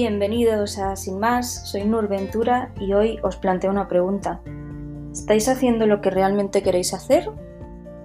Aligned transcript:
Bienvenidos 0.00 0.78
a 0.78 0.94
Sin 0.94 1.18
Más, 1.18 1.68
soy 1.68 1.82
Nur 1.84 2.06
Ventura 2.06 2.72
y 2.78 2.92
hoy 2.92 3.18
os 3.24 3.36
planteo 3.36 3.68
una 3.68 3.88
pregunta. 3.88 4.40
¿Estáis 5.10 5.48
haciendo 5.48 5.88
lo 5.88 6.00
que 6.00 6.10
realmente 6.10 6.62
queréis 6.62 6.94
hacer 6.94 7.28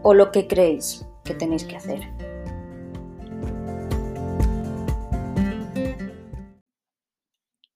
o 0.02 0.16
lo 0.16 0.32
que 0.32 0.48
creéis 0.48 1.06
que 1.24 1.36
tenéis 1.36 1.66
que 1.66 1.76
hacer? 1.76 2.00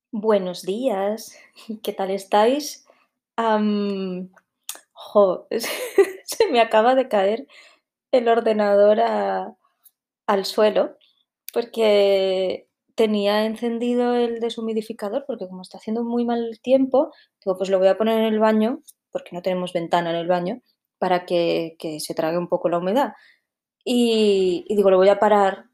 Buenos 0.10 0.64
días, 0.64 1.38
¿qué 1.84 1.94
tal 1.94 2.10
estáis? 2.10 2.88
se 6.26 6.48
me 6.52 6.60
acaba 6.60 6.96
de 6.96 7.08
caer 7.08 7.46
el 8.12 8.28
ordenador 8.30 9.00
al 9.00 10.46
suelo 10.46 10.98
porque 11.54 12.67
tenía 12.98 13.46
encendido 13.46 14.16
el 14.16 14.40
deshumidificador 14.40 15.24
porque 15.28 15.48
como 15.48 15.62
está 15.62 15.78
haciendo 15.78 16.04
muy 16.04 16.26
mal 16.26 16.60
tiempo, 16.64 17.14
digo, 17.46 17.56
pues 17.56 17.70
lo 17.70 17.78
voy 17.78 17.90
a 17.90 17.98
poner 17.98 18.18
en 18.18 18.34
el 18.34 18.40
baño, 18.40 18.82
porque 19.12 19.30
no 19.34 19.44
tenemos 19.44 19.72
ventana 19.72 20.10
en 20.10 20.16
el 20.16 20.28
baño, 20.28 20.62
para 20.98 21.26
que, 21.26 21.78
se 22.00 22.16
trague 22.16 22.40
un 22.40 22.50
poco 22.50 22.70
la 22.70 22.80
humedad. 22.80 23.14
Y, 23.86 24.66
digo, 24.68 24.90
lo 24.90 24.98
voy 24.98 25.10
a 25.10 25.20
parar 25.20 25.66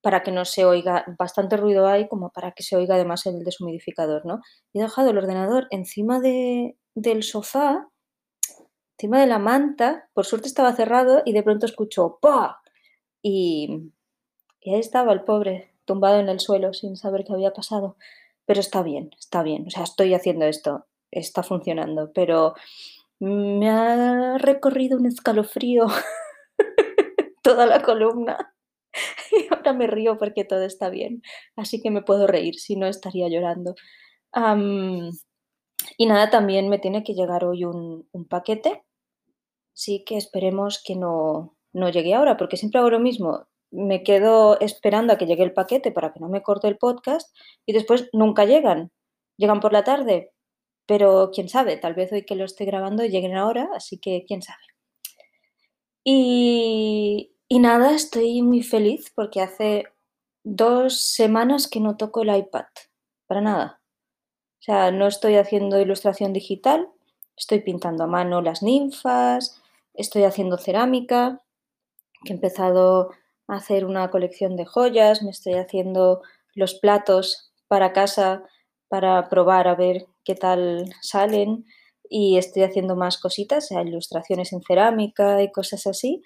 para 0.00 0.22
que 0.22 0.32
no 0.32 0.46
se 0.46 0.64
oiga, 0.64 1.04
bastante 1.18 1.58
ruido 1.58 1.86
hay 1.86 2.08
como 2.08 2.30
para 2.30 2.52
que 2.52 2.62
se 2.62 2.76
oiga 2.76 2.94
además 2.94 3.26
el 3.26 3.44
deshumidificador, 3.44 4.24
¿no? 4.24 4.40
Y 4.72 4.78
he 4.78 4.82
dejado 4.82 5.10
el 5.10 5.18
ordenador 5.18 5.66
encima 5.70 6.18
de, 6.18 6.78
del 6.94 7.24
sofá, 7.24 7.88
encima 8.96 9.20
de 9.20 9.26
la 9.26 9.38
manta, 9.38 10.08
por 10.14 10.24
suerte 10.24 10.48
estaba 10.48 10.72
cerrado 10.72 11.22
y 11.26 11.32
de 11.34 11.42
pronto 11.42 11.66
escucho 11.66 12.18
¡pa! 12.22 12.62
Y, 13.22 13.92
y 14.60 14.74
ahí 14.74 14.80
estaba 14.80 15.12
el 15.12 15.24
pobre, 15.24 15.77
tumbado 15.88 16.20
en 16.20 16.28
el 16.28 16.38
suelo 16.38 16.72
sin 16.74 16.96
saber 16.96 17.24
qué 17.24 17.32
había 17.32 17.52
pasado. 17.52 17.96
Pero 18.46 18.60
está 18.60 18.82
bien, 18.82 19.10
está 19.18 19.42
bien. 19.42 19.66
O 19.66 19.70
sea, 19.70 19.82
estoy 19.82 20.14
haciendo 20.14 20.44
esto, 20.44 20.86
está 21.10 21.42
funcionando, 21.42 22.12
pero 22.14 22.54
me 23.18 23.68
ha 23.68 24.38
recorrido 24.38 24.98
un 24.98 25.06
escalofrío 25.06 25.86
toda 27.42 27.66
la 27.66 27.82
columna. 27.82 28.54
Y 29.30 29.54
ahora 29.54 29.74
me 29.74 29.86
río 29.86 30.18
porque 30.18 30.44
todo 30.44 30.62
está 30.64 30.88
bien. 30.90 31.22
Así 31.56 31.80
que 31.82 31.90
me 31.90 32.02
puedo 32.02 32.26
reír, 32.26 32.54
si 32.56 32.76
no 32.76 32.86
estaría 32.86 33.28
llorando. 33.28 33.74
y 35.96 36.06
nada, 36.06 36.30
también 36.30 36.68
me 36.68 36.78
tiene 36.78 37.04
que 37.04 37.14
llegar 37.14 37.44
hoy 37.44 37.64
un, 37.64 38.08
paquete. 38.28 38.82
Sí 39.74 40.04
que 40.06 40.16
esperemos 40.16 40.82
que 40.84 40.96
no, 40.96 41.56
no 41.72 41.90
llegue 41.90 42.14
ahora, 42.14 42.36
porque 42.36 42.56
siempre 42.56 42.80
hago 42.80 42.90
lo 42.90 43.00
mismo 43.00 43.47
me 43.70 44.02
quedo 44.02 44.58
esperando 44.60 45.12
a 45.12 45.18
que 45.18 45.26
llegue 45.26 45.42
el 45.42 45.52
paquete 45.52 45.92
para 45.92 46.12
que 46.12 46.20
no 46.20 46.28
me 46.28 46.42
corte 46.42 46.68
el 46.68 46.78
podcast 46.78 47.34
y 47.66 47.72
después 47.72 48.08
nunca 48.12 48.44
llegan. 48.44 48.90
Llegan 49.36 49.60
por 49.60 49.72
la 49.72 49.84
tarde, 49.84 50.32
pero 50.86 51.30
quién 51.32 51.48
sabe, 51.48 51.76
tal 51.76 51.94
vez 51.94 52.10
hoy 52.12 52.24
que 52.24 52.34
lo 52.34 52.44
esté 52.44 52.64
grabando 52.64 53.04
lleguen 53.04 53.36
ahora, 53.36 53.68
así 53.74 53.98
que 53.98 54.24
quién 54.26 54.42
sabe. 54.42 54.62
Y, 56.02 57.32
y 57.48 57.58
nada, 57.58 57.94
estoy 57.94 58.42
muy 58.42 58.62
feliz 58.62 59.12
porque 59.14 59.40
hace 59.40 59.84
dos 60.44 61.00
semanas 61.00 61.68
que 61.68 61.80
no 61.80 61.96
toco 61.96 62.22
el 62.22 62.34
iPad, 62.34 62.66
para 63.26 63.40
nada. 63.42 63.82
O 64.60 64.62
sea, 64.62 64.90
no 64.90 65.06
estoy 65.06 65.36
haciendo 65.36 65.80
ilustración 65.80 66.32
digital, 66.32 66.88
estoy 67.36 67.60
pintando 67.60 68.04
a 68.04 68.08
mano 68.08 68.40
las 68.42 68.62
ninfas, 68.62 69.62
estoy 69.94 70.24
haciendo 70.24 70.58
cerámica, 70.58 71.42
que 72.24 72.32
he 72.32 72.36
empezado 72.36 73.10
hacer 73.48 73.84
una 73.84 74.10
colección 74.10 74.56
de 74.56 74.66
joyas, 74.66 75.22
me 75.22 75.30
estoy 75.30 75.54
haciendo 75.54 76.22
los 76.54 76.74
platos 76.74 77.52
para 77.66 77.92
casa 77.92 78.44
para 78.88 79.28
probar 79.28 79.68
a 79.68 79.74
ver 79.74 80.06
qué 80.24 80.34
tal 80.34 80.84
salen 81.00 81.64
y 82.08 82.38
estoy 82.38 82.62
haciendo 82.62 82.96
más 82.96 83.18
cositas, 83.18 83.70
ilustraciones 83.70 84.52
en 84.52 84.62
cerámica 84.62 85.42
y 85.42 85.52
cosas 85.52 85.86
así. 85.86 86.22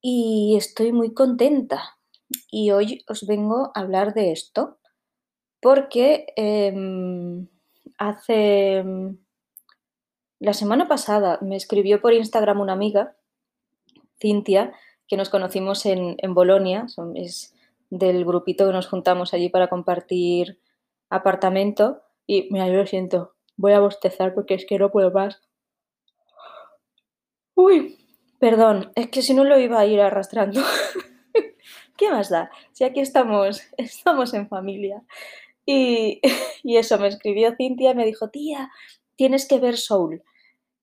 Y 0.00 0.54
estoy 0.56 0.92
muy 0.92 1.14
contenta. 1.14 1.98
Y 2.50 2.72
hoy 2.72 3.04
os 3.08 3.26
vengo 3.26 3.70
a 3.74 3.80
hablar 3.80 4.14
de 4.14 4.32
esto 4.32 4.78
porque 5.60 6.26
em, 6.36 7.48
hace 7.98 8.84
la 10.38 10.52
semana 10.52 10.86
pasada 10.86 11.38
me 11.40 11.56
escribió 11.56 12.00
por 12.00 12.12
Instagram 12.12 12.60
una 12.60 12.72
amiga, 12.72 13.16
Cintia, 14.20 14.72
que 15.08 15.16
nos 15.16 15.28
conocimos 15.28 15.86
en, 15.86 16.16
en 16.18 16.34
Bolonia, 16.34 16.86
es 17.14 17.54
del 17.90 18.24
grupito 18.24 18.66
que 18.66 18.72
nos 18.72 18.88
juntamos 18.88 19.34
allí 19.34 19.48
para 19.48 19.68
compartir 19.68 20.60
apartamento. 21.10 22.02
Y 22.26 22.48
mira, 22.50 22.68
yo 22.68 22.74
lo 22.74 22.86
siento, 22.86 23.34
voy 23.56 23.72
a 23.72 23.80
bostezar 23.80 24.34
porque 24.34 24.54
es 24.54 24.66
que 24.66 24.78
no 24.78 24.90
puedo 24.90 25.10
más. 25.10 25.40
Uy, 27.54 27.98
perdón, 28.38 28.92
es 28.94 29.08
que 29.08 29.22
si 29.22 29.34
no 29.34 29.44
lo 29.44 29.58
iba 29.58 29.78
a 29.78 29.86
ir 29.86 30.00
arrastrando. 30.00 30.60
¿Qué 31.96 32.10
más 32.10 32.28
da? 32.28 32.50
Si 32.72 32.84
aquí 32.84 33.00
estamos, 33.00 33.62
estamos 33.76 34.34
en 34.34 34.48
familia. 34.48 35.02
Y, 35.64 36.20
y, 36.62 36.76
eso, 36.76 36.98
me 36.98 37.08
escribió 37.08 37.54
Cintia 37.56 37.92
y 37.92 37.94
me 37.94 38.04
dijo, 38.04 38.28
tía, 38.28 38.70
tienes 39.16 39.46
que 39.48 39.58
ver 39.58 39.76
Soul. 39.76 40.22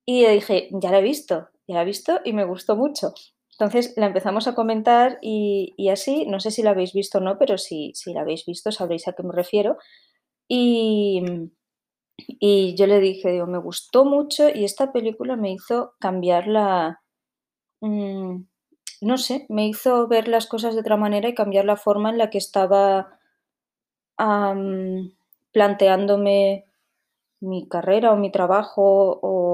Y 0.06 0.26
dije, 0.26 0.70
ya 0.72 0.92
la 0.92 1.00
he 1.00 1.04
visto, 1.04 1.50
ya 1.68 1.76
la 1.76 1.84
he 1.84 1.86
visto 1.86 2.20
y 2.26 2.34
me 2.34 2.44
gustó 2.44 2.76
mucho. 2.76 3.14
Entonces 3.64 3.94
la 3.96 4.08
empezamos 4.08 4.46
a 4.50 4.56
comentar 4.56 5.20
y, 5.22 5.88
así, 5.90 6.26
no 6.26 6.42
sé 6.42 6.52
si 6.52 6.64
la 6.64 6.72
habéis 6.72 6.92
visto 6.92 7.20
o 7.20 7.22
no, 7.22 7.38
pero 7.38 7.58
si, 7.58 7.94
si 7.96 8.14
la 8.14 8.20
habéis 8.20 8.46
visto 8.46 8.74
sabréis 8.74 9.08
a 9.08 9.14
qué 9.14 9.24
me 9.24 9.32
refiero. 9.32 9.78
Y, 10.50 11.24
y 12.18 12.76
yo 12.76 12.88
le 12.88 13.00
dije, 13.00 13.32
digo, 13.32 13.48
me 13.48 13.60
gustó 13.60 14.04
mucho 14.04 14.50
y 14.50 14.66
esta 14.66 14.92
película 14.92 15.38
me 15.38 15.54
hizo 15.54 15.94
cambiar 15.98 16.48
la... 16.48 17.00
Mm, 17.80 18.44
no 19.00 19.18
sé, 19.18 19.46
me 19.48 19.66
hizo 19.66 20.10
ver 20.10 20.28
las 20.28 20.48
cosas 20.48 20.74
de 20.74 20.82
otra 20.82 20.98
manera 20.98 21.30
y 21.30 21.34
cambiar 21.34 21.64
la 21.64 21.78
forma 21.78 22.10
en 22.10 22.18
la 22.18 22.30
que 22.30 22.40
estaba 22.40 23.18
planteándome 25.54 26.66
mi 27.40 27.70
carrera 27.70 28.12
o 28.12 28.18
mi 28.18 28.30
trabajo 28.30 29.20
o, 29.22 29.53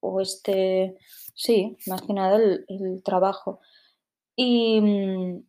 o 0.00 0.20
este 0.20 0.96
Sí, 1.38 1.78
más 1.86 2.02
que 2.02 2.12
nada 2.14 2.36
el, 2.36 3.02
trabajo. 3.04 3.60
Y 4.36 4.80
mm, 4.80 5.44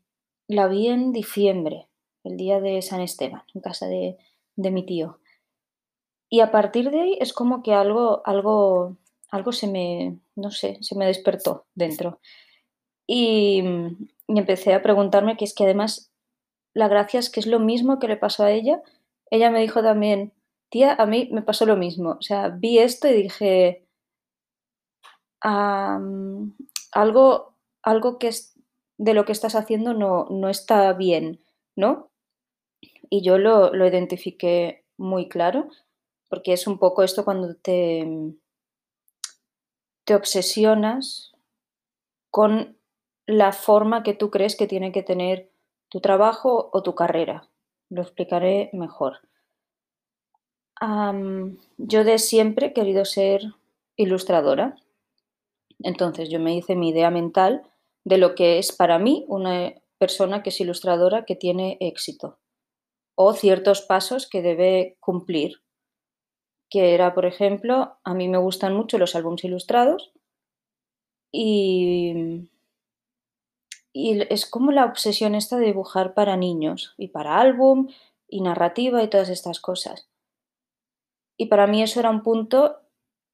la 0.48 0.68
vi 0.68 0.88
en 0.88 1.12
diciembre, 1.12 1.90
el 2.24 2.38
día 2.38 2.62
de 2.62 2.84
San 2.84 3.02
Esteban, 3.02 3.42
en 3.56 3.62
casa 3.62 3.88
de, 3.88 4.16
mi 4.56 4.86
tío. 4.86 5.20
Y 6.30 6.42
a 6.42 6.52
partir 6.52 6.92
de 6.92 7.02
ahí 7.02 7.18
es 7.20 7.34
como 7.34 7.64
que 7.64 7.74
algo, 7.74 8.22
algo, 8.26 8.98
algo 9.32 9.52
se 9.52 9.66
me, 9.68 10.20
no 10.36 10.52
sé, 10.52 10.78
se 10.82 10.96
me 10.96 11.08
despertó 11.08 11.66
dentro. 11.74 12.20
Y, 13.08 13.64
mm, 13.64 14.10
y 14.28 14.40
empecé 14.40 14.76
a 14.76 14.84
preguntarme 14.84 15.38
que 15.38 15.46
es 15.46 15.56
que 15.56 15.64
además 15.64 16.12
la 16.76 16.88
gracia 16.88 17.20
es 17.20 17.32
que 17.32 17.40
es 17.40 17.48
lo 17.48 17.60
mismo 17.60 17.98
que 17.98 18.08
le 18.08 18.18
pasó 18.18 18.44
a 18.44 18.52
ella. 18.52 18.84
Ella 19.32 19.50
me 19.50 19.62
dijo 19.62 19.82
también, 19.82 20.34
tía, 20.70 20.94
a 20.94 21.08
mí 21.08 21.30
me 21.32 21.42
pasó 21.42 21.66
lo 21.66 21.78
mismo. 21.78 22.12
O 22.20 22.22
sea, 22.22 22.50
vi 22.50 22.78
esto 22.78 23.08
y 23.08 23.24
dije, 23.24 23.89
algo, 25.42 27.54
algo 27.82 28.20
que 28.20 28.28
es 28.28 28.56
de 28.98 29.14
lo 29.14 29.26
que 29.26 29.32
estás 29.32 29.56
haciendo 29.56 29.94
no, 29.94 30.26
no 30.30 30.50
está 30.50 30.92
bien, 30.94 31.42
¿no? 31.76 32.10
Y 33.10 33.24
yo 33.24 33.38
lo, 33.38 33.74
lo, 33.74 33.88
identifiqué 33.88 34.84
muy 34.98 35.30
claro, 35.30 35.70
porque 36.30 36.54
es 36.54 36.68
un 36.68 36.78
poco 36.78 37.04
esto 37.04 37.24
cuando 37.24 37.56
te, 37.56 38.36
te 40.04 40.16
obsesionas 40.16 41.34
con 42.30 42.78
la 43.26 43.52
forma 43.52 44.04
que 44.04 44.14
tú 44.14 44.30
crees 44.30 44.56
que 44.56 44.68
tiene 44.68 44.92
que 44.92 45.04
tener 45.04 45.52
tu 45.88 46.02
trabajo 46.02 46.70
o 46.74 46.84
tu 46.84 46.94
carrera. 46.94 47.48
Lo 47.90 48.02
explicaré 48.02 48.70
mejor. 48.74 49.22
yo 51.78 52.04
de 52.04 52.20
siempre 52.20 52.68
he 52.68 52.74
querido 52.74 53.06
ser 53.06 53.42
ilustradora 53.96 54.78
entonces 55.80 56.30
yo 56.30 56.40
me 56.40 56.56
hice 56.56 56.76
mi 56.76 56.90
idea 56.90 57.10
mental 57.10 57.64
de 58.04 58.18
lo 58.18 58.36
que 58.36 58.60
es 58.60 58.72
para 58.72 59.00
mí 59.00 59.26
una 59.28 59.74
persona 59.98 60.44
que 60.44 60.50
es 60.50 60.60
ilustradora 60.62 61.26
que 61.26 61.36
tiene 61.36 61.78
éxito 61.80 62.40
o 63.16 63.34
ciertos 63.34 63.82
pasos 63.82 64.30
que 64.30 64.42
debe 64.42 64.98
cumplir. 65.00 65.62
Que 66.70 66.94
era, 66.94 67.14
por 67.14 67.26
ejemplo, 67.26 67.98
a 68.04 68.14
mí 68.14 68.30
me 68.30 68.38
gustan 68.38 68.76
mucho 68.76 68.98
los 68.98 69.16
álbumes 69.16 69.44
ilustrados 69.44 70.14
y, 71.32 72.48
y 73.92 74.22
es 74.34 74.46
como 74.50 74.72
la 74.72 74.86
obsesión 74.86 75.36
esta 75.36 75.58
de 75.58 75.66
dibujar 75.66 76.14
para 76.14 76.38
niños 76.38 76.94
y 76.98 77.10
para 77.10 77.40
álbum 77.40 77.90
y 78.28 78.42
narrativa 78.42 79.04
y 79.04 79.10
todas 79.10 79.30
estas 79.30 79.60
cosas. 79.60 80.08
Y 81.38 81.48
para 81.48 81.68
mí 81.68 81.82
eso 81.82 82.00
era 82.00 82.10
un 82.10 82.22
punto 82.22 82.78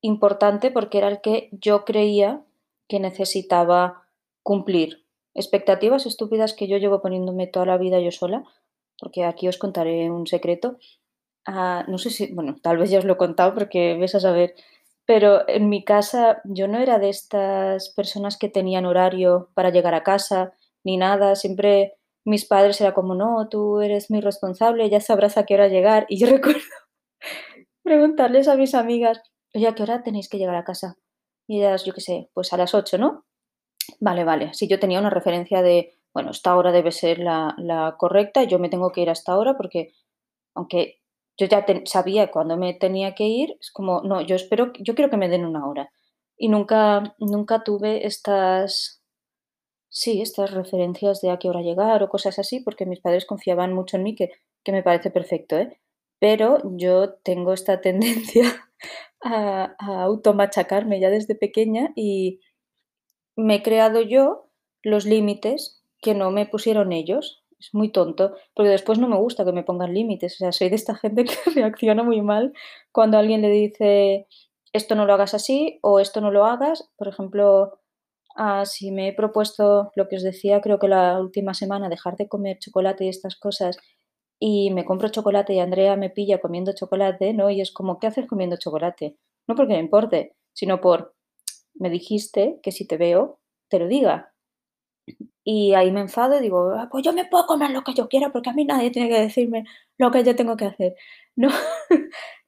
importante 0.05 0.71
porque 0.71 0.97
era 0.97 1.07
el 1.07 1.21
que 1.21 1.49
yo 1.51 1.85
creía 1.85 2.41
que 2.87 2.99
necesitaba 2.99 4.03
cumplir. 4.43 5.05
Expectativas 5.33 6.05
estúpidas 6.05 6.53
que 6.53 6.67
yo 6.67 6.77
llevo 6.77 7.01
poniéndome 7.01 7.47
toda 7.47 7.65
la 7.65 7.77
vida 7.77 7.99
yo 7.99 8.11
sola, 8.11 8.43
porque 8.99 9.23
aquí 9.25 9.47
os 9.47 9.57
contaré 9.57 10.09
un 10.09 10.27
secreto. 10.27 10.77
Ah, 11.45 11.85
no 11.87 11.97
sé 11.97 12.09
si, 12.09 12.33
bueno, 12.33 12.55
tal 12.61 12.77
vez 12.77 12.89
ya 12.89 12.99
os 12.99 13.05
lo 13.05 13.13
he 13.13 13.17
contado 13.17 13.53
porque 13.53 13.97
ves 13.99 14.15
a 14.15 14.19
saber, 14.19 14.55
pero 15.05 15.47
en 15.47 15.69
mi 15.69 15.83
casa 15.83 16.41
yo 16.45 16.67
no 16.67 16.79
era 16.79 16.99
de 16.99 17.09
estas 17.09 17.89
personas 17.89 18.37
que 18.37 18.49
tenían 18.49 18.85
horario 18.85 19.49
para 19.53 19.69
llegar 19.69 19.93
a 19.93 20.03
casa 20.03 20.53
ni 20.83 20.97
nada, 20.97 21.35
siempre 21.35 21.95
mis 22.25 22.45
padres 22.45 22.81
era 22.81 22.93
como, 22.93 23.13
no, 23.15 23.47
tú 23.49 23.81
eres 23.81 24.09
mi 24.09 24.21
responsable, 24.21 24.89
ya 24.89 24.99
sabrás 24.99 25.37
a 25.37 25.45
qué 25.45 25.55
hora 25.55 25.67
llegar. 25.67 26.05
Y 26.09 26.17
yo 26.17 26.27
recuerdo 26.31 26.61
preguntarles 27.83 28.47
a 28.47 28.55
mis 28.55 28.73
amigas, 28.73 29.21
oye, 29.55 29.67
¿a 29.67 29.75
qué 29.75 29.83
hora 29.83 30.03
tenéis 30.03 30.29
que 30.29 30.37
llegar 30.37 30.55
a 30.55 30.63
casa? 30.63 30.97
Y 31.47 31.59
ellas, 31.59 31.85
yo 31.85 31.93
qué 31.93 32.01
sé, 32.01 32.29
pues 32.33 32.51
a 32.53 32.57
las 32.57 32.73
8, 32.73 32.97
¿no? 32.97 33.25
Vale, 33.99 34.23
vale. 34.23 34.53
Si 34.53 34.67
yo 34.67 34.79
tenía 34.79 34.99
una 34.99 35.09
referencia 35.09 35.61
de, 35.61 35.93
bueno, 36.13 36.31
esta 36.31 36.55
hora 36.55 36.71
debe 36.71 36.91
ser 36.91 37.19
la, 37.19 37.95
correcta, 37.97 38.43
yo 38.43 38.59
me 38.59 38.69
tengo 38.69 38.91
que 38.91 39.01
ir 39.01 39.09
a 39.09 39.13
esta 39.13 39.37
hora 39.37 39.55
porque, 39.55 39.93
aunque 40.55 41.01
yo 41.37 41.47
ya 41.47 41.65
sabía 41.85 42.31
cuándo 42.31 42.57
me 42.57 42.73
tenía 42.73 43.15
que 43.15 43.25
ir, 43.25 43.57
es 43.59 43.71
como, 43.71 44.01
no, 44.01 44.21
yo 44.21 44.35
espero, 44.35 44.71
yo 44.79 44.95
quiero 44.95 45.11
que 45.11 45.17
me 45.17 45.29
den 45.29 45.45
una 45.45 45.67
hora. 45.67 45.91
Y 46.37 46.49
nunca, 46.49 47.15
nunca 47.19 47.63
tuve 47.63 48.05
estas, 48.07 49.01
sí, 49.89 50.21
estas 50.21 50.51
referencias 50.51 51.21
de 51.21 51.31
a 51.31 51.39
qué 51.39 51.49
hora 51.49 51.61
llegar 51.61 52.03
o 52.03 52.09
cosas 52.09 52.39
así, 52.39 52.59
porque 52.61 52.85
mis 52.85 53.01
padres 53.01 53.25
confiaban 53.25 53.73
mucho 53.73 53.97
en 53.97 54.03
mí, 54.03 54.15
que, 54.15 54.31
que 54.63 54.71
me 54.71 54.83
parece 54.83 55.11
perfecto, 55.11 55.57
¿eh? 55.57 55.79
Pero 56.19 56.59
yo 56.63 57.15
tengo 57.23 57.53
esta 57.53 57.81
tendencia 57.81 58.43
a, 59.25 59.75
a 59.77 60.03
automachacarme 60.03 60.99
ya 61.01 61.09
desde 61.09 61.35
pequeña 61.35 61.91
y 61.95 62.39
me 63.35 63.55
he 63.55 63.63
creado 63.63 64.01
yo 64.01 64.49
los 64.83 65.05
límites 65.05 65.83
que 66.01 66.13
no 66.13 66.31
me 66.31 66.45
pusieron 66.45 66.93
ellos. 66.93 67.43
Es 67.59 67.73
muy 67.73 67.89
tonto, 67.91 68.35
porque 68.53 68.69
después 68.69 68.99
no 68.99 69.07
me 69.07 69.17
gusta 69.17 69.45
que 69.45 69.51
me 69.51 69.63
pongan 69.63 69.93
límites. 69.93 70.35
O 70.35 70.37
sea, 70.37 70.51
soy 70.51 70.69
de 70.69 70.75
esta 70.75 70.95
gente 70.95 71.25
que 71.25 71.51
reacciona 71.51 72.03
muy 72.03 72.21
mal 72.21 72.53
cuando 72.91 73.17
alguien 73.17 73.41
le 73.41 73.49
dice 73.49 74.27
esto 74.75 74.95
no 74.95 75.05
lo 75.05 75.13
hagas 75.13 75.33
así 75.33 75.79
o 75.81 75.99
esto 75.99 76.21
no 76.21 76.31
lo 76.31 76.45
hagas. 76.45 76.89
Por 76.97 77.07
ejemplo, 77.07 77.79
ah, 78.35 78.65
si 78.65 78.91
me 78.91 79.07
he 79.07 79.13
propuesto 79.13 79.91
lo 79.95 80.07
que 80.07 80.17
os 80.17 80.23
decía, 80.23 80.61
creo 80.61 80.79
que 80.79 80.89
la 80.89 81.19
última 81.19 81.53
semana, 81.53 81.89
dejar 81.89 82.17
de 82.17 82.27
comer 82.27 82.59
chocolate 82.59 83.05
y 83.05 83.09
estas 83.09 83.37
cosas, 83.37 83.77
y 84.39 84.71
me 84.71 84.85
compro 84.85 85.09
chocolate 85.09 85.53
y 85.53 85.59
Andrea 85.59 85.95
me 85.95 86.09
pilla 86.09 86.39
comiendo 86.41 86.73
chocolate, 86.73 87.33
¿no? 87.33 87.49
Y 87.49 87.61
es 87.61 87.71
como, 87.71 87.99
¿qué 87.99 88.07
haces 88.07 88.27
comiendo 88.27 88.57
chocolate? 88.57 89.17
No 89.47 89.55
porque 89.55 89.73
me 89.73 89.79
importe, 89.79 90.35
sino 90.53 90.81
por, 90.81 91.15
me 91.75 91.89
dijiste 91.89 92.59
que 92.63 92.71
si 92.71 92.87
te 92.87 92.97
veo, 92.97 93.39
te 93.69 93.79
lo 93.79 93.87
diga. 93.87 94.33
Y 95.43 95.73
ahí 95.75 95.91
me 95.91 96.01
enfado 96.01 96.37
y 96.37 96.41
digo: 96.41 96.71
"Ah, 96.77 96.89
pues 96.91 97.03
yo 97.05 97.13
me 97.13 97.25
puedo 97.25 97.45
comer 97.45 97.69
lo 97.71 97.83
que 97.83 97.93
yo 97.93 98.07
quiera, 98.09 98.31
porque 98.31 98.49
a 98.49 98.53
mí 98.53 98.65
nadie 98.65 98.89
tiene 98.91 99.09
que 99.09 99.19
decirme 99.21 99.65
lo 99.97 100.11
que 100.11 100.23
yo 100.23 100.35
tengo 100.35 100.57
que 100.57 100.65
hacer", 100.65 100.95
¿no? 101.35 101.49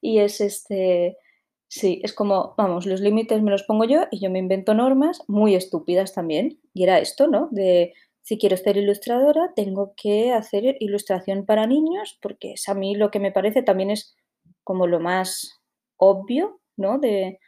Y 0.00 0.18
es, 0.20 0.40
este 0.40 1.16
sí, 1.68 2.00
es 2.04 2.12
como, 2.14 2.54
vamos, 2.58 2.86
los 2.86 3.00
límites 3.00 3.42
me 3.42 3.50
los 3.50 3.62
pongo 3.64 3.84
yo 3.84 4.02
y 4.10 4.20
yo 4.20 4.30
me 4.30 4.38
invento 4.40 4.74
normas 4.74 5.22
muy 5.28 5.54
estúpidas 5.54 6.14
también. 6.14 6.60
Y 6.74 6.84
era 6.84 6.98
esto, 7.00 7.26
¿no? 7.28 7.48
De 7.52 7.94
si 8.28 8.36
quiero 8.36 8.58
ser 8.58 8.76
ilustradora, 8.76 9.54
tengo 9.56 9.94
que 9.96 10.34
hacer 10.34 10.76
ilustración 10.80 11.46
para 11.46 11.66
niños, 11.66 12.18
porque 12.20 12.52
es 12.52 12.68
a 12.68 12.74
mí 12.74 12.94
lo 12.94 13.10
que 13.10 13.20
me 13.20 13.32
parece 13.32 13.62
también 13.62 13.90
es 13.90 14.14
como 14.64 14.86
lo 14.86 15.00
más 15.00 15.62
obvio, 15.96 16.60
¿no? 16.76 16.98
De 16.98 17.40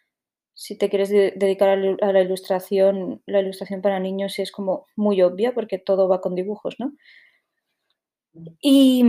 si 0.54 0.78
te 0.78 0.88
quieres 0.88 1.10
de 1.10 1.34
dedicar 1.36 1.68
a 1.68 2.12
la 2.12 2.22
ilustración, 2.22 3.22
la 3.26 3.40
ilustración 3.40 3.82
para 3.82 4.00
niños 4.00 4.38
es 4.38 4.50
como 4.52 4.86
muy 4.96 5.20
obvia, 5.20 5.52
porque 5.52 5.76
todo 5.76 6.08
va 6.08 6.22
con 6.22 6.34
dibujos, 6.34 6.76
¿no? 6.78 6.94
Y, 8.62 9.04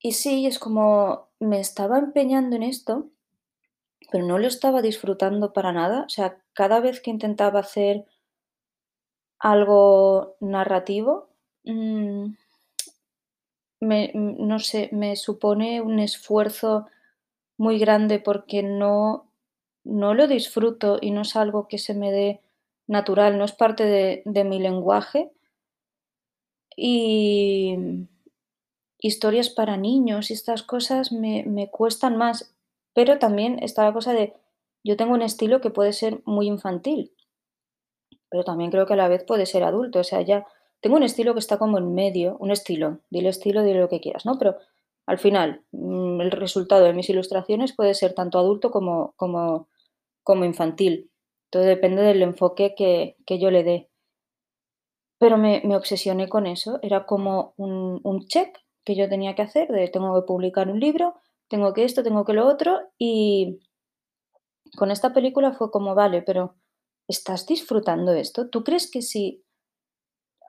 y 0.00 0.12
sí, 0.12 0.46
es 0.46 0.58
como 0.58 1.30
me 1.40 1.60
estaba 1.60 1.98
empeñando 1.98 2.56
en 2.56 2.62
esto, 2.62 3.08
pero 4.12 4.26
no 4.26 4.36
lo 4.36 4.48
estaba 4.48 4.82
disfrutando 4.82 5.54
para 5.54 5.72
nada. 5.72 6.02
O 6.02 6.10
sea, 6.10 6.42
cada 6.52 6.80
vez 6.80 7.00
que 7.00 7.10
intentaba 7.10 7.60
hacer 7.60 8.04
algo 9.38 10.36
narrativo, 10.40 11.28
mm, 11.64 12.26
me 13.80 14.10
no 14.14 14.58
sé, 14.58 14.88
me 14.92 15.16
supone 15.16 15.80
un 15.80 15.98
esfuerzo 15.98 16.86
muy 17.58 17.78
grande 17.78 18.18
porque 18.20 18.62
no 18.62 19.30
no 19.84 20.14
lo 20.14 20.26
disfruto 20.28 20.98
y 21.00 21.10
no 21.12 21.22
es 21.22 21.36
algo 21.36 21.68
que 21.68 21.78
se 21.78 21.94
me 21.94 22.12
dé 22.12 22.42
natural, 22.88 23.38
no 23.38 23.44
es 23.44 23.52
parte 23.52 23.84
de 23.84 24.22
de 24.26 24.44
mi 24.44 24.58
lenguaje. 24.60 25.30
Y 26.76 27.76
historias 28.98 29.48
para 29.50 29.76
niños 29.76 30.30
y 30.30 30.34
estas 30.34 30.62
cosas 30.62 31.12
me 31.12 31.44
me 31.44 31.70
cuestan 31.70 32.16
más, 32.16 32.54
pero 32.94 33.18
también 33.18 33.58
está 33.62 33.84
la 33.84 33.92
cosa 33.92 34.12
de 34.12 34.34
yo 34.84 34.96
tengo 34.96 35.14
un 35.14 35.22
estilo 35.22 35.60
que 35.60 35.70
puede 35.70 35.92
ser 35.92 36.20
muy 36.24 36.46
infantil, 36.46 37.12
pero 38.30 38.44
también 38.44 38.70
creo 38.70 38.86
que 38.86 38.94
a 38.94 38.96
la 38.96 39.08
vez 39.08 39.24
puede 39.24 39.46
ser 39.46 39.64
adulto, 39.64 40.00
o 40.00 40.04
sea, 40.04 40.20
ya 40.22 40.46
tengo 40.80 40.96
un 40.96 41.02
estilo 41.02 41.32
que 41.34 41.40
está 41.40 41.58
como 41.58 41.78
en 41.78 41.94
medio, 41.94 42.36
un 42.38 42.50
estilo, 42.50 43.00
dile 43.10 43.30
estilo, 43.30 43.62
dile 43.62 43.80
lo 43.80 43.88
que 43.88 44.00
quieras, 44.00 44.26
¿no? 44.26 44.38
Pero 44.38 44.56
al 45.06 45.18
final, 45.18 45.62
mm, 45.72 46.20
el 46.20 46.30
resultado 46.32 46.84
de 46.84 46.92
mis 46.92 47.08
ilustraciones 47.10 47.74
puede 47.74 47.94
ser 47.94 48.14
tanto 48.14 48.38
adulto 48.38 48.70
como 48.70 49.14
como 49.16 49.68
como 50.24 50.44
infantil. 50.44 51.10
Todo 51.50 51.62
depende 51.64 52.02
del 52.02 52.22
enfoque 52.22 52.74
que 52.76 53.16
que 53.26 53.38
yo 53.38 53.50
le 53.50 53.64
dé. 53.64 53.90
Pero 55.18 55.36
me 55.38 55.62
me 55.64 55.76
obsesioné 55.76 56.28
con 56.28 56.46
eso, 56.46 56.78
era 56.82 57.06
como 57.06 57.54
un 57.56 58.00
un 58.04 58.26
check 58.26 58.58
que 58.84 58.94
yo 58.94 59.08
tenía 59.08 59.34
que 59.34 59.42
hacer 59.42 59.68
tengo 59.92 60.14
que 60.14 60.26
publicar 60.26 60.68
un 60.68 60.78
libro, 60.80 61.14
tengo 61.48 61.72
que 61.74 61.84
esto, 61.84 62.02
tengo 62.02 62.24
que 62.24 62.34
lo 62.34 62.46
otro, 62.46 62.80
y 62.98 63.60
con 64.76 64.90
esta 64.90 65.12
película 65.12 65.52
fue 65.52 65.70
como, 65.70 65.94
vale, 65.94 66.22
pero 66.22 66.54
¿estás 67.08 67.46
disfrutando 67.46 68.12
esto? 68.12 68.48
¿Tú 68.48 68.64
crees 68.64 68.90
que 68.90 69.02
si 69.02 69.44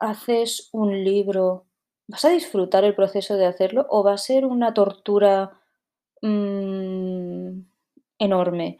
haces 0.00 0.68
un 0.72 1.04
libro 1.04 1.66
vas 2.06 2.24
a 2.24 2.30
disfrutar 2.30 2.84
el 2.84 2.94
proceso 2.94 3.36
de 3.36 3.46
hacerlo 3.46 3.86
o 3.90 4.02
va 4.02 4.14
a 4.14 4.18
ser 4.18 4.46
una 4.46 4.74
tortura, 4.74 5.60
mm, 6.22 7.60
enorme? 8.18 8.78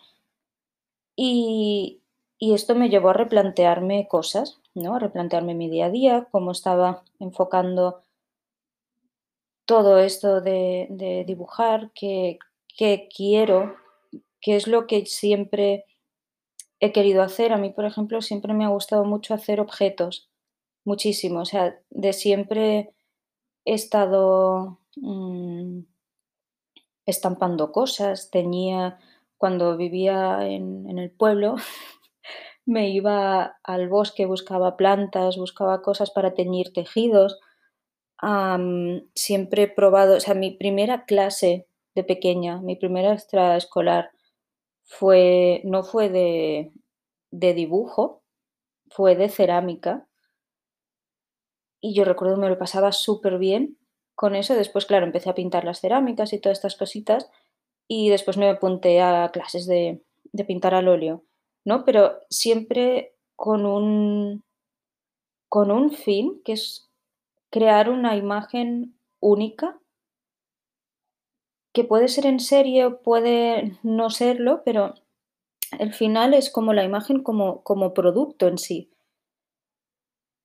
Y 1.17 2.01
esto 2.41 2.75
me 2.75 2.89
llevó 2.89 3.11
a 3.11 3.13
replantearme 3.15 4.07
cosas, 4.09 4.61
¿no? 4.75 4.95
A 4.95 4.99
replantearme 5.01 5.55
mi 5.55 5.69
día 5.69 5.87
a 5.87 5.91
día, 5.91 6.29
cómo 6.31 6.53
estaba 6.53 7.03
enfocando 7.19 8.03
todo 9.65 9.99
esto 9.99 10.41
de 10.41 11.25
dibujar, 11.27 11.91
qué 11.95 12.39
quiero, 13.15 13.77
qué 14.41 14.57
es 14.57 14.69
lo 14.69 14.87
que 14.87 15.05
siempre 15.07 15.85
he 16.81 16.93
querido 16.93 17.23
hacer. 17.23 17.53
A 17.53 17.59
mí, 17.59 17.71
por 17.71 17.85
ejemplo, 17.85 18.23
siempre 18.23 18.55
me 18.55 18.65
ha 18.65 18.69
gustado 18.69 19.05
mucho 19.05 19.35
hacer 19.35 19.61
objetos, 19.61 20.31
muchísimo. 20.85 21.41
O 21.41 21.45
sea, 21.45 21.79
de 21.91 22.13
siempre 22.13 22.93
he 23.65 23.75
estado, 23.75 24.79
mm, 24.97 25.81
estampando 27.07 27.73
cosas, 27.73 28.31
teñía 28.31 28.99
cuando 29.39 29.77
vivía 29.77 30.47
en 30.47 30.99
el 30.99 31.11
pueblo, 31.11 31.57
me 32.69 32.91
iba 32.91 33.59
al 33.65 33.89
bosque, 33.89 34.27
buscaba 34.27 34.77
plantas, 34.77 35.39
buscaba 35.39 35.81
cosas 35.81 36.11
para 36.11 36.35
teñir 36.35 36.71
tejidos. 36.75 37.41
Siempre 39.15 39.63
he 39.63 39.69
probado, 39.69 40.17
o 40.17 40.21
sea, 40.21 40.35
mi 40.35 40.51
primera 40.51 41.07
clase 41.07 41.67
de 41.95 42.05
pequeña, 42.05 42.61
mi 42.61 42.77
primera 42.77 43.15
extraescolar 43.15 44.11
fue, 44.89 45.61
no 45.65 45.85
fue 45.85 46.09
de, 46.09 46.73
de 47.31 47.55
dibujo, 47.55 48.23
fue 48.91 49.15
de 49.15 49.29
cerámica. 49.29 50.09
Y 51.81 51.95
yo 51.95 52.05
recuerdo 52.05 52.37
me 52.39 52.49
lo 52.49 52.59
pasaba 52.59 52.91
súper 52.91 53.39
bien 53.39 53.79
con 54.15 54.35
eso. 54.35 54.55
Después, 54.55 54.87
claro, 54.87 55.07
empecé 55.07 55.31
a 55.31 55.35
pintar 55.35 55.65
las 55.65 55.81
cerámicas 55.81 56.33
y 56.33 56.41
todas 56.41 56.59
estas 56.59 56.77
cositas. 56.77 57.31
Y 57.87 58.09
después 58.09 58.37
me 58.37 58.49
apunté 58.49 59.01
a 59.01 59.31
clases 59.33 59.67
de, 59.67 60.03
de 60.33 60.45
pintar 60.45 60.75
al 60.75 60.89
óleo, 60.89 61.25
¿no? 61.65 61.85
Pero 61.85 62.19
siempre 62.29 63.15
con 63.37 63.67
un, 63.67 64.43
con 65.49 65.71
un 65.71 65.93
fin, 65.93 66.43
que 66.45 66.53
es 66.53 66.91
crear 67.51 67.91
una 67.91 68.17
imagen 68.17 68.99
única 69.21 69.79
que 71.73 71.85
puede 71.85 72.09
ser 72.09 72.27
en 72.27 72.41
serie 72.41 72.91
puede 72.91 73.79
no 73.83 74.11
serlo, 74.11 74.63
pero 74.65 74.95
el 75.79 75.93
final 75.93 76.35
es 76.35 76.51
como 76.51 76.73
la 76.73 76.85
imagen 76.85 77.23
como, 77.23 77.63
como 77.63 77.95
producto 77.95 78.49
en 78.49 78.59
sí. 78.59 78.91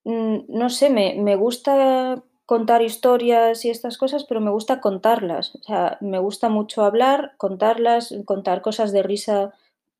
Mm, 0.05 0.45
no 0.49 0.69
sé, 0.69 0.89
me, 0.89 1.15
me 1.15 1.35
gusta 1.35 2.23
contar 2.45 2.81
historias 2.81 3.63
y 3.65 3.69
estas 3.69 3.97
cosas, 3.97 4.25
pero 4.25 4.41
me 4.41 4.51
gusta 4.51 4.81
contarlas. 4.81 5.55
O 5.55 5.63
sea, 5.63 5.97
me 6.01 6.19
gusta 6.19 6.49
mucho 6.49 6.83
hablar, 6.83 7.33
contarlas, 7.37 8.13
contar 8.25 8.61
cosas 8.61 8.91
de 8.91 9.03
risa 9.03 9.53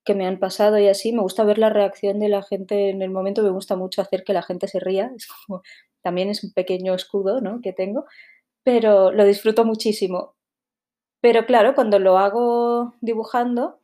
que 0.05 0.15
me 0.15 0.27
han 0.27 0.39
pasado 0.39 0.77
y 0.77 0.87
así. 0.87 1.13
Me 1.13 1.21
gusta 1.21 1.43
ver 1.45 1.57
la 1.57 1.69
reacción 1.69 2.19
de 2.19 2.29
la 2.29 2.43
gente 2.43 2.89
en 2.89 3.01
el 3.01 3.09
momento, 3.11 3.43
me 3.43 3.49
gusta 3.49 3.75
mucho 3.75 4.01
hacer 4.01 4.23
que 4.23 4.33
la 4.33 4.43
gente 4.43 4.67
se 4.67 4.79
ría. 4.79 5.11
Es 5.15 5.27
como 5.27 5.61
también 6.01 6.29
es 6.29 6.43
un 6.43 6.51
pequeño 6.53 6.93
escudo 6.93 7.41
¿no? 7.41 7.61
que 7.61 7.73
tengo, 7.73 8.05
pero 8.63 9.11
lo 9.11 9.25
disfruto 9.25 9.65
muchísimo. 9.65 10.35
Pero 11.23 11.45
claro, 11.45 11.73
cuando 11.73 11.99
lo 11.99 12.17
hago 12.17 12.95
dibujando, 12.99 13.79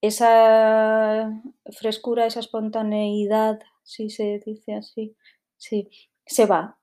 esa 0.00 1.30
frescura, 1.70 2.24
esa 2.24 2.40
espontaneidad, 2.40 3.60
si 3.82 4.08
se 4.08 4.40
dice 4.46 4.76
así, 4.76 5.14
sí, 5.58 5.90
se 6.24 6.46
va. 6.46 6.78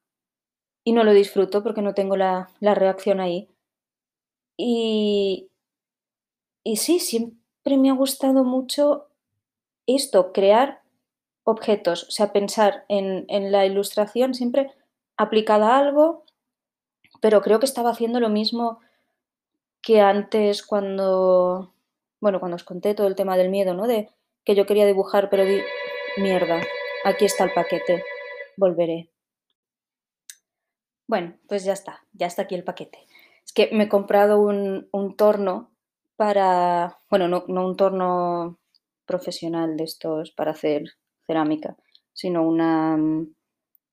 Y 0.83 0.91
no 0.93 1.03
lo 1.03 1.11
disfruto 1.11 1.63
porque 1.63 1.81
no 1.81 1.95
tengo 1.95 2.17
la, 2.17 2.51
la 2.59 2.75
reacción 2.75 3.19
ahí. 3.19 3.49
Y, 4.55 5.49
y 6.63 6.77
sí, 6.77 6.99
siempre 6.99 7.77
me 7.77 7.89
ha 7.89 7.93
gustado 7.93 8.43
mucho 8.43 9.07
esto, 9.87 10.33
crear 10.33 10.83
objetos, 11.43 12.03
o 12.03 12.11
sea, 12.11 12.31
pensar 12.31 12.85
en, 12.89 13.25
en 13.27 13.51
la 13.51 13.65
ilustración 13.65 14.35
siempre 14.35 14.71
aplicada 15.17 15.69
a 15.69 15.79
algo, 15.79 16.25
pero 17.21 17.41
creo 17.41 17.59
que 17.59 17.65
estaba 17.65 17.89
haciendo 17.89 18.19
lo 18.19 18.29
mismo 18.29 18.81
que 19.81 20.01
antes 20.01 20.63
cuando, 20.63 21.73
bueno, 22.19 22.39
cuando 22.39 22.55
os 22.55 22.63
conté 22.63 22.95
todo 22.95 23.07
el 23.07 23.15
tema 23.15 23.37
del 23.37 23.49
miedo, 23.49 23.73
¿no? 23.73 23.87
De 23.87 24.09
que 24.43 24.55
yo 24.55 24.65
quería 24.65 24.85
dibujar, 24.85 25.29
pero 25.29 25.45
di, 25.45 25.61
mierda, 26.17 26.61
aquí 27.03 27.25
está 27.25 27.43
el 27.43 27.53
paquete, 27.53 28.03
volveré. 28.57 29.09
Bueno, 31.07 31.37
pues 31.47 31.63
ya 31.63 31.73
está, 31.73 32.05
ya 32.13 32.27
está 32.27 32.43
aquí 32.43 32.55
el 32.55 32.63
paquete. 32.63 32.99
Es 33.43 33.51
que 33.53 33.69
me 33.71 33.85
he 33.85 33.89
comprado 33.89 34.39
un, 34.39 34.89
un 34.91 35.15
torno 35.15 35.71
para, 36.15 36.99
bueno, 37.09 37.27
no, 37.27 37.45
no 37.47 37.65
un 37.65 37.75
torno 37.75 38.59
profesional 39.05 39.75
de 39.75 39.85
estos 39.85 40.31
para 40.31 40.51
hacer 40.51 40.83
cerámica, 41.25 41.75
sino 42.13 42.43
una... 42.43 42.97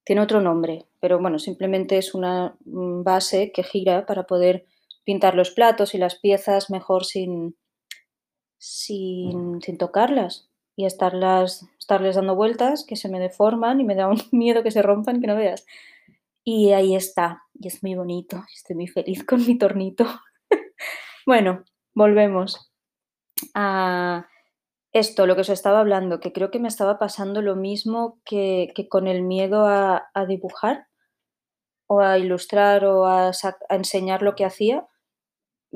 Tiene 0.04 0.22
otro 0.22 0.40
nombre, 0.40 0.86
pero 1.00 1.18
bueno, 1.18 1.38
simplemente 1.38 1.98
es 1.98 2.14
una 2.14 2.56
mm, 2.64 3.02
base 3.02 3.50
que 3.50 3.62
gira 3.62 4.06
para 4.06 4.24
poder 4.24 4.66
pintar 5.06 5.34
los 5.34 5.50
platos 5.50 5.94
y 5.94 5.98
las 5.98 6.16
piezas 6.16 6.68
mejor 6.68 7.06
sin, 7.06 7.56
sin, 8.58 9.62
sin 9.62 9.78
tocarlas 9.78 10.50
y 10.76 10.84
estarlas, 10.84 11.66
estarles 11.78 12.16
dando 12.16 12.36
vueltas 12.36 12.84
que 12.86 12.96
se 12.96 13.08
me 13.08 13.18
deforman 13.18 13.80
y 13.80 13.84
me 13.84 13.94
da 13.94 14.08
un 14.08 14.20
miedo 14.32 14.62
que 14.62 14.70
se 14.70 14.82
rompan 14.82 15.22
que 15.22 15.26
no 15.26 15.36
veas. 15.36 15.64
Y 16.44 16.72
ahí 16.72 16.94
está, 16.94 17.42
y 17.54 17.68
es 17.68 17.82
muy 17.82 17.94
bonito, 17.94 18.44
estoy 18.54 18.76
muy 18.76 18.86
feliz 18.86 19.24
con 19.24 19.44
mi 19.44 19.56
tornito. 19.56 20.04
bueno, 21.26 21.64
volvemos 21.94 22.70
a 23.54 24.26
esto, 24.92 25.26
lo 25.26 25.34
que 25.34 25.42
os 25.42 25.48
estaba 25.48 25.80
hablando, 25.80 26.20
que 26.20 26.32
creo 26.32 26.50
que 26.50 26.58
me 26.58 26.68
estaba 26.68 26.98
pasando 26.98 27.42
lo 27.42 27.56
mismo 27.56 28.20
que, 28.24 28.72
con 28.88 29.08
el 29.08 29.22
miedo 29.22 29.66
a, 29.66 30.08
dibujar 30.26 30.86
o 31.86 32.00
a 32.00 32.18
ilustrar 32.18 32.84
o 32.84 33.06
a, 33.06 33.32
enseñar 33.68 34.22
lo 34.22 34.34
que 34.34 34.44
hacía. 34.44 34.86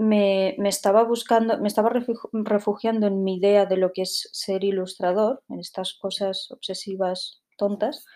Me, 0.00 0.57
estaba 0.69 1.04
buscando, 1.04 1.59
me 1.59 1.69
estaba 1.69 1.90
refugiando 2.33 3.07
en 3.07 3.23
mi 3.23 3.37
idea 3.37 3.66
de 3.66 3.76
lo 3.76 3.92
que 3.92 4.02
es 4.02 4.28
ser 4.33 4.64
ilustrador, 4.64 5.42
en 5.49 5.61
estas 5.61 5.95
cosas 5.95 6.50
obsesivas 6.50 7.42
tontas, 7.57 8.07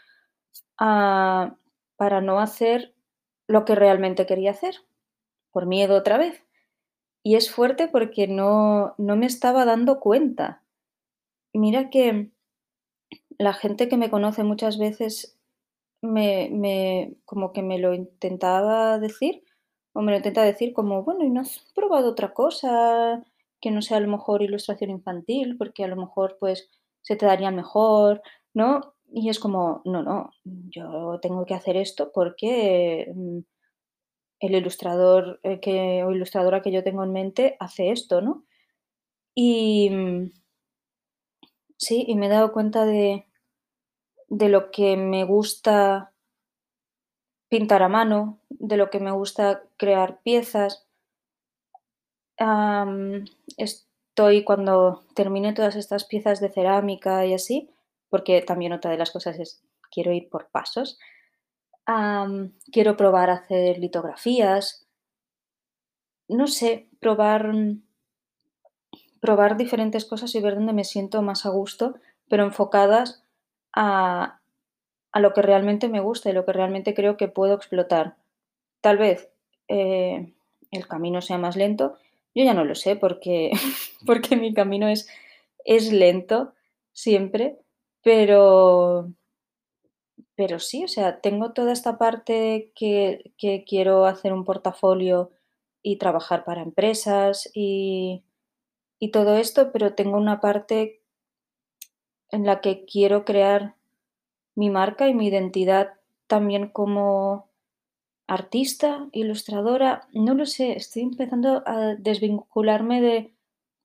para 0.76 2.21
no 2.23 2.41
hacer 2.41 2.95
lo 3.47 3.64
que 3.64 3.75
realmente 3.75 4.26
quería 4.26 4.53
hacer, 4.53 4.76
por 5.50 5.67
miedo 5.67 5.97
otra 5.97 6.19
vez. 6.19 6.43
Y 7.23 7.37
es 7.37 7.50
fuerte 7.50 7.88
porque 7.88 8.29
no, 8.29 8.95
no 8.99 9.17
me 9.17 9.26
estaba 9.26 9.64
dando 9.64 10.00
cuenta 10.00 10.64
mira 11.55 11.88
que 11.88 12.31
la 13.38 13.55
gente 13.55 13.88
que 13.88 13.97
me 13.97 14.11
conoce 14.11 14.45
muchas 14.45 14.79
veces 14.79 15.38
me, 16.03 16.50
me, 16.53 17.17
como 17.25 17.53
que 17.53 17.62
me 17.62 17.79
lo 17.79 17.95
intentaba 17.95 18.99
decir, 18.99 19.43
o 19.95 20.03
me 20.03 20.13
lo 20.13 20.19
intenta 20.19 20.43
decir 20.43 20.75
como, 20.75 21.05
bueno, 21.05 21.25
¿y 21.25 21.31
no 21.31 21.41
has 21.43 21.61
probado 21.75 22.11
otra 22.11 22.35
cosa 22.35 23.25
que 23.61 23.71
no 23.73 23.83
sea 23.83 23.99
a 23.99 24.01
lo 24.01 24.09
mejor 24.09 24.43
ilustración 24.43 24.91
infantil? 24.91 25.57
Porque 25.59 25.85
a 25.85 25.89
lo 25.89 25.97
mejor 25.97 26.37
pues 26.41 26.71
se 27.03 27.17
te 27.17 27.27
daría 27.27 27.51
mejor, 27.53 28.23
¿no? 28.55 28.95
Y 29.13 29.29
es 29.31 29.39
como, 29.41 29.83
no, 29.87 30.03
no, 30.03 30.31
yo 30.45 31.19
tengo 31.23 31.47
que 31.47 31.55
hacer 31.55 31.77
esto 31.77 32.13
porque 32.13 33.13
mm, 33.15 33.39
el 34.41 34.55
ilustrador 34.55 35.41
eh, 35.43 35.61
que, 35.61 36.05
o 36.05 36.13
ilustradora 36.13 36.63
que 36.63 36.73
yo 36.73 36.85
tengo 36.85 37.05
en 37.05 37.13
mente 37.13 37.57
hace 37.61 37.91
esto, 37.91 38.21
¿no? 38.21 38.45
Y, 39.35 39.91
mm, 39.91 40.31
Sí, 41.77 42.05
y 42.09 42.17
me 42.17 42.27
he 42.27 42.29
dado 42.31 42.53
cuenta 42.53 42.85
de, 42.85 43.27
de 44.29 44.49
lo 44.49 44.71
que 44.71 44.97
me 44.97 45.25
gusta 45.25 46.13
pintar 47.55 47.85
a 47.85 47.89
mano, 47.89 48.41
de 48.49 48.77
lo 48.77 48.91
que 48.91 48.99
me 48.99 49.13
gusta 49.13 49.63
crear 49.77 50.21
piezas. 50.25 50.89
estoy 53.57 54.43
cuando 54.43 55.05
termine 55.15 55.53
todas 55.53 55.77
estas 55.77 56.03
piezas 56.05 56.41
de 56.41 56.49
cerámica 56.49 57.25
y 57.27 57.33
así, 57.33 57.71
porque 58.11 58.43
también 58.43 58.73
otra 58.73 58.91
de 58.91 58.99
las 58.99 59.13
cosas 59.13 59.39
es 59.39 59.63
quiero 59.89 60.13
ir 60.13 60.29
por 60.29 60.49
pasos. 60.49 60.99
quiero 62.73 62.97
probar 62.97 63.31
hacer 63.31 63.79
litografías. 63.79 64.89
No 66.27 66.49
sé, 66.49 66.89
probar 66.99 67.53
probar 69.21 69.57
diferentes 69.57 70.05
cosas 70.05 70.35
y 70.35 70.41
ver 70.41 70.57
dónde 70.57 70.73
me 70.73 70.83
siento 70.83 71.23
más 71.23 71.47
a 71.47 71.51
gusto, 71.51 71.95
pero 72.29 72.43
enfocadas 72.43 73.23
a, 73.73 74.41
lo 75.21 75.33
que 75.33 75.42
realmente 75.42 75.88
me 75.88 76.00
gusta 76.00 76.30
y 76.30 76.33
lo 76.33 76.44
que 76.44 76.52
realmente 76.52 76.94
creo 76.94 77.16
que 77.16 77.28
puedo 77.28 77.54
explotar. 77.54 78.16
Tal 78.80 78.99
vez 78.99 79.30
eh, 79.68 80.33
el 80.71 80.88
camino 80.88 81.21
sea 81.23 81.38
más 81.38 81.56
lento, 81.56 81.97
yo 82.35 82.44
ya 82.44 82.54
no 82.54 82.64
lo 82.64 82.75
sé 82.75 82.97
porque, 82.97 83.52
porque 84.06 84.37
mi 84.37 84.52
camino 84.52 84.88
es, 84.88 85.09
es 85.64 85.92
lento 85.92 86.54
siempre, 86.92 87.59
pero, 88.02 89.12
pero 90.35 90.59
sí, 90.59 90.85
o 90.85 90.88
sea, 90.88 91.21
tengo 91.21 91.52
toda 91.52 91.73
esta 91.73 91.97
parte 91.99 92.73
que, 92.75 93.33
que 93.38 93.64
quiero 93.64 94.06
hacer 94.06 94.33
un 94.33 94.44
portafolio 94.44 95.30
y 95.83 95.97
trabajar 95.97 96.44
para 96.44 96.62
empresas 96.62 97.50
y, 97.54 98.25
y 98.99 99.11
todo 99.11 99.37
esto, 99.37 99.71
pero 99.73 99.94
tengo 99.94 100.16
una 100.16 100.40
parte 100.40 101.02
en 102.30 102.47
la 102.47 102.61
que 102.61 102.85
quiero 102.85 103.25
crear 103.25 103.74
mi 104.55 104.71
marca 104.71 105.09
y 105.09 105.15
mi 105.15 105.29
identidad 105.29 105.95
también 106.27 106.69
como 106.69 107.49
artista, 108.27 109.09
ilustradora, 109.13 110.09
no 110.13 110.35
lo 110.35 110.47
sé, 110.47 110.73
estoy 110.73 111.03
empezando 111.03 111.63
a 111.67 111.95
desvincularme 111.99 113.01
de 113.01 113.35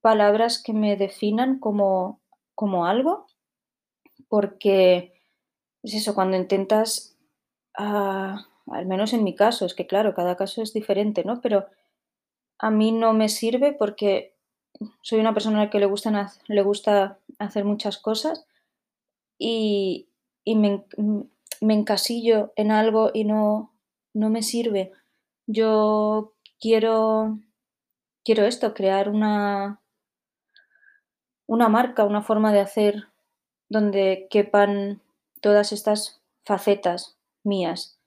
palabras 0.02 0.62
que 0.64 0.74
me 0.74 0.96
definan 0.96 1.60
como, 1.60 2.22
como 2.56 2.86
algo, 2.86 3.28
porque 4.30 5.14
es 5.84 5.94
eso, 5.94 6.16
cuando 6.16 6.38
intentas, 6.38 7.18
ah, 7.78 8.48
al 8.68 8.86
menos 8.86 9.14
en 9.14 9.24
mi 9.24 9.36
caso, 9.36 9.66
es 9.66 9.74
que 9.74 9.88
claro, 9.88 10.14
cada 10.14 10.38
caso 10.38 10.62
es 10.62 10.74
diferente, 10.74 11.24
¿no? 11.24 11.42
Pero 11.42 11.68
a 12.60 12.72
mí 12.72 12.92
no 12.92 13.14
me 13.14 13.30
sirve 13.30 13.74
porque 13.74 14.36
soy 15.02 15.20
una 15.20 15.34
persona 15.34 15.62
a 15.64 15.70
que 15.70 15.80
le, 15.80 15.86
gustan, 15.86 16.28
le 16.48 16.62
gusta 16.62 17.20
hacer 17.40 17.66
muchas 17.66 17.98
cosas 17.98 18.46
y, 19.38 20.09
me, 20.46 20.86
encasillo 21.62 22.54
en 22.56 22.72
algo 22.72 23.12
y 23.14 23.24
no, 23.24 23.74
no 24.14 24.30
me 24.30 24.44
sirve. 24.44 24.92
Yo 25.48 26.34
quiero, 26.60 27.40
quiero 28.24 28.46
esto, 28.46 28.74
crear 28.74 29.10
una, 29.10 29.82
una 31.48 31.70
marca, 31.70 32.06
una 32.06 32.22
forma 32.22 32.54
de 32.54 32.60
hacer 32.60 33.08
donde 33.70 34.28
quepan 34.30 35.02
todas 35.42 35.72
estas 35.72 36.22
facetas 36.44 37.18
mías. 37.44 38.00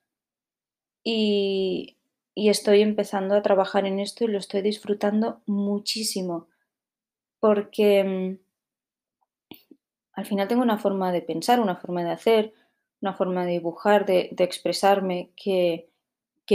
Y, 1.05 1.97
y 2.35 2.49
estoy 2.49 2.83
empezando 2.83 3.35
a 3.35 3.43
trabajar 3.43 3.87
en 3.87 4.01
esto 4.01 4.25
y 4.25 4.29
lo 4.29 4.39
estoy 4.39 4.63
disfrutando 4.63 5.41
muchísimo 5.47 6.47
porque 7.43 8.05
mm, 8.05 8.39
al 10.15 10.27
final 10.27 10.49
tengo 10.49 10.63
una 10.63 10.79
forma 10.79 11.13
de 11.13 11.23
pensar, 11.23 11.61
una 11.61 11.77
forma 11.77 12.05
de 12.05 12.11
hacer, 12.11 12.53
una 13.01 13.15
forma 13.15 13.45
de 13.45 13.53
dibujar, 13.53 14.07
de, 14.07 14.35
expresarme 14.39 15.31
que, 15.37 15.89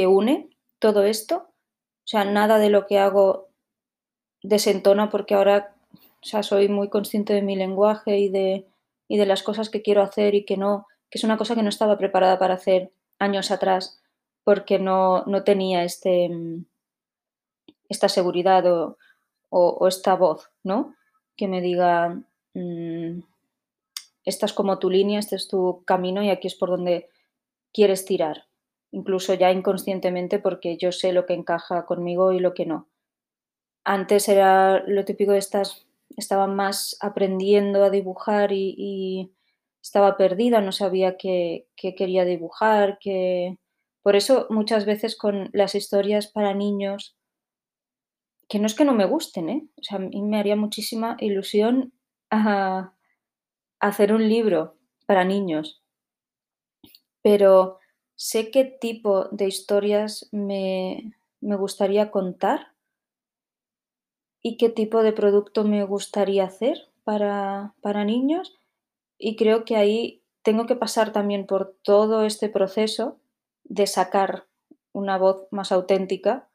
une 0.08 0.50
todo 0.78 1.04
esto. 1.04 1.36
O 1.38 2.08
sea, 2.08 2.24
nada 2.24 2.60
de 2.60 2.70
lo 2.70 2.86
que 2.86 3.00
hago 3.00 3.50
desentona 4.44 5.10
porque 5.10 5.34
ahora 5.34 5.74
o 6.34 6.44
soy 6.44 6.70
muy 6.70 6.90
consciente 6.90 7.34
de 7.34 7.42
mi 7.42 7.56
lenguaje 7.56 8.20
y 8.20 8.30
de, 8.30 8.68
y 9.08 9.18
de 9.18 9.26
las 9.26 9.42
cosas 9.42 9.70
que 9.70 9.82
quiero 9.82 10.04
hacer 10.04 10.36
y 10.36 10.46
que 10.46 10.56
no, 10.56 10.86
que 11.10 11.18
es 11.18 11.24
una 11.24 11.38
cosa 11.38 11.56
que 11.56 11.64
no 11.64 11.70
estaba 11.70 11.98
preparada 11.98 12.38
para 12.38 12.56
hacer 12.56 12.92
años 13.18 13.50
atrás 13.50 14.00
porque 14.44 14.78
no, 14.80 15.24
no 15.26 15.44
tenía 15.44 15.84
este, 15.84 16.30
esta 17.90 18.08
seguridad 18.08 18.66
o, 18.72 18.98
o, 19.50 19.88
esta 19.88 20.16
voz, 20.16 20.50
¿no? 20.64 20.96
Que 21.36 21.48
me 21.48 21.62
diga, 21.62 22.22
mm, 22.54 23.20
esta 24.27 24.46
es 24.46 24.51
como 24.51 24.77
tu 24.77 24.89
línea, 24.89 25.19
este 25.19 25.38
es 25.38 25.48
tu 25.48 25.84
camino 25.86 26.22
y 26.22 26.29
aquí 26.29 26.48
es 26.48 26.55
por 26.55 26.69
donde 26.69 27.10
quieres 27.74 28.03
tirar, 28.03 28.48
incluso 28.91 29.34
ya 29.34 29.53
inconscientemente 29.53 30.38
porque 30.39 30.77
yo 30.77 30.91
sé 30.91 31.13
lo 31.13 31.25
que 31.25 31.34
encaja 31.34 31.86
conmigo 31.86 32.34
y 32.34 32.39
lo 32.39 32.53
que 32.53 32.65
no. 32.65 32.89
Antes 33.86 34.27
era 34.27 34.84
lo 34.86 35.05
típico 35.05 35.31
de 35.31 35.38
estas, 35.38 35.88
estaba 36.17 36.46
más 36.46 36.98
aprendiendo 37.00 37.86
a 37.86 37.89
dibujar 37.89 38.51
y, 38.51 39.34
estaba 39.81 40.17
perdida, 40.17 40.60
no 40.60 40.74
sabía 40.74 41.15
qué, 41.15 41.67
quería 41.77 42.25
dibujar, 42.25 42.98
que... 43.00 43.57
Por 44.01 44.17
eso 44.17 44.48
muchas 44.50 44.86
veces 44.86 45.17
con 45.17 45.50
las 45.53 45.75
historias 45.75 46.27
para 46.27 46.53
niños, 46.53 47.15
que 48.50 48.60
no 48.60 48.65
es 48.65 48.75
que 48.75 48.84
no 48.84 48.93
me 48.93 49.05
gusten, 49.05 49.50
¿eh? 49.50 49.67
O 49.77 49.84
sea, 49.84 49.98
a 49.98 50.01
mí 50.01 50.22
me 50.22 50.39
haría 50.39 50.57
muchísima 50.57 51.15
ilusión 51.19 51.93
hacer 53.79 54.13
un 54.13 54.27
libro 54.27 54.75
para 55.05 55.24
niños, 55.24 55.81
pero 57.22 57.79
sé 58.15 58.51
qué 58.51 58.65
tipo 58.65 59.25
de 59.25 59.48
historias 59.48 60.27
me, 60.31 61.13
gustaría 61.41 62.12
contar 62.12 62.74
y 64.41 64.57
qué 64.57 64.69
tipo 64.69 65.03
de 65.03 65.13
producto 65.13 65.63
me 65.63 65.84
gustaría 65.84 66.46
hacer 66.46 66.89
para, 67.03 67.74
para 67.81 68.03
niños. 68.05 68.57
Y 69.17 69.36
creo 69.36 69.65
que 69.65 69.75
ahí 69.75 70.24
tengo 70.41 70.65
que 70.65 70.75
pasar 70.75 71.12
también 71.12 71.46
por 71.46 71.75
todo 71.84 72.24
este 72.24 72.50
proceso 72.50 73.19
de 73.63 73.88
sacar 73.88 74.46
una 74.93 75.17
voz 75.17 75.48
más 75.51 75.72
auténtica 75.72 76.50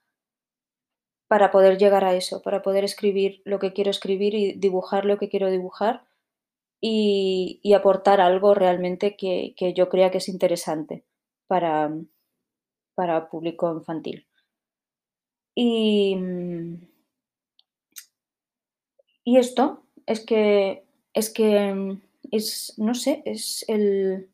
para 1.29 1.51
poder 1.51 1.79
llegar 1.79 2.05
a 2.05 2.15
eso, 2.15 2.43
para 2.43 2.63
poder 2.63 2.85
escribir 2.85 3.41
lo 3.45 3.59
que 3.59 3.73
quiero 3.73 3.91
escribir 3.91 4.35
y 4.35 4.53
dibujar 4.53 5.05
lo 5.05 5.19
que 5.19 5.29
quiero 5.29 5.51
dibujar 5.51 6.05
y, 6.85 7.73
aportar 7.75 8.21
algo 8.21 8.55
realmente 8.55 9.17
que, 9.17 9.55
yo 9.75 9.89
crea 9.89 10.11
que 10.11 10.19
es 10.19 10.29
interesante 10.29 11.05
para, 11.47 11.91
para 12.95 13.31
público 13.31 13.73
infantil. 13.73 14.27
Y, 15.55 16.17
y 19.25 19.37
esto 19.39 19.85
es 20.07 20.25
que 20.25 20.85
es 21.15 21.31
que 21.31 21.99
es, 22.31 22.75
no 22.79 22.95
sé, 22.95 23.23
es 23.27 23.65
el, 23.69 24.31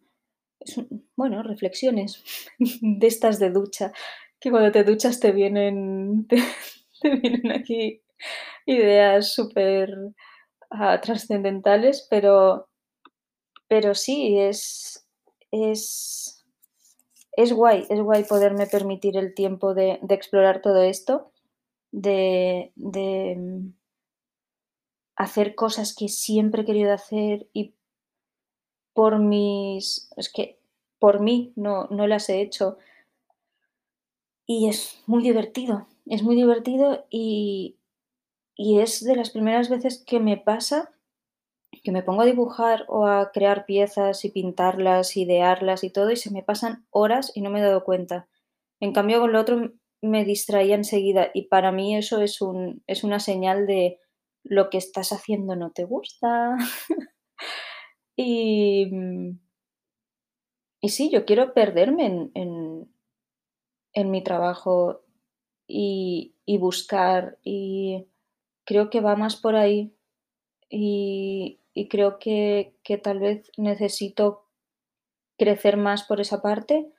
bueno, 1.17 1.43
reflexiones 1.43 2.23
de 2.59 3.07
estas 3.07 3.38
de 3.38 3.50
ducha, 3.50 3.93
que 4.40 4.50
cuando 4.50 4.73
te 4.73 4.85
duchas 4.85 5.21
te 5.21 5.33
vienen, 5.33 6.26
te, 7.02 7.17
vienen 7.17 7.52
aquí 7.52 8.00
ideas 8.67 9.35
súper 9.35 9.95
trascendentales, 11.03 12.07
pero, 12.11 12.69
pero 13.69 13.95
sí, 13.95 14.39
es, 14.39 15.07
es, 15.51 16.45
es 17.33 17.53
guay, 17.53 17.87
es 17.89 18.01
guay 18.01 18.25
poderme 18.25 18.67
permitir 18.67 19.17
el 19.17 19.35
tiempo 19.35 19.75
de, 19.75 20.01
explorar 20.09 20.61
todo 20.61 20.83
esto, 20.83 21.33
de, 21.91 22.73
de, 22.77 23.37
mm, 23.37 23.73
hacer 25.17 25.55
cosas 25.55 25.95
que 25.95 26.09
siempre 26.09 26.63
he 26.63 26.67
querido 26.67 26.93
hacer 26.93 27.49
y 27.53 27.75
por 28.93 29.19
mis, 29.19 30.11
es 30.17 30.33
que 30.33 30.59
por 30.99 31.21
mí 31.21 31.53
no, 31.57 31.87
no 31.91 32.07
las 32.07 32.29
he 32.29 32.41
hecho. 32.41 32.79
Y 34.47 34.69
es 34.69 35.03
muy 35.07 35.23
divertido, 35.23 35.87
es 36.07 36.23
muy 36.23 36.35
divertido 36.35 37.07
y, 37.11 37.77
y 38.59 38.81
es 38.81 39.03
de 39.05 39.17
las 39.17 39.31
primeras 39.31 39.71
veces 39.71 40.05
que 40.05 40.21
me 40.21 40.37
pasa 40.37 40.91
que 41.83 41.93
me 41.93 42.03
pongo 42.03 42.23
a 42.23 42.27
dibujar 42.27 42.85
o 42.88 43.07
a 43.07 43.31
crear 43.33 43.65
piezas 43.65 44.25
y 44.25 44.31
pintarlas, 44.31 45.17
idearlas 45.17 45.85
y 45.85 45.91
todo, 45.91 46.11
y 46.11 46.17
se 46.17 46.31
me 46.31 46.43
pasan 46.43 46.87
horas 46.91 47.33
y 47.35 47.41
no 47.41 47.50
me 47.50 47.61
he 47.61 47.62
dado 47.62 47.85
cuenta. 47.85 48.29
En 48.81 48.93
cambio, 48.93 49.21
con 49.21 49.33
lo 49.33 49.41
otro 49.41 49.73
me 50.02 50.25
distraía 50.25 50.75
enseguida 50.75 51.30
y 51.35 51.43
para 51.49 51.73
mí 51.73 51.97
eso 51.97 52.21
es, 52.21 52.41
un, 52.41 52.82
es 52.87 53.04
una 53.04 53.21
señal 53.21 53.67
de 53.67 53.99
lo 54.45 54.71
que 54.71 54.78
estás 54.78 55.13
haciendo 55.13 55.56
no 55.56 55.71
te 55.71 55.85
gusta. 55.85 56.56
y, 58.17 58.91
y 60.80 60.89
sí, 60.89 61.11
yo 61.11 61.25
quiero 61.25 61.54
perderme 61.54 62.30
en, 62.35 62.91
en, 63.93 64.11
mi 64.11 64.23
trabajo 64.23 65.02
y, 65.67 66.35
y 66.47 66.59
buscar 66.59 67.39
y 67.43 68.06
creo 68.69 68.91
que 68.91 69.00
va 69.00 69.17
más 69.17 69.37
por 69.37 69.57
ahí 69.57 69.95
y, 70.69 71.59
creo 71.89 72.19
que, 72.19 72.75
tal 73.02 73.19
vez 73.19 73.50
necesito 73.57 74.45
crecer 75.39 75.78
más 75.78 76.02
por 76.02 76.21
esa 76.21 76.43
parte, 76.43 76.93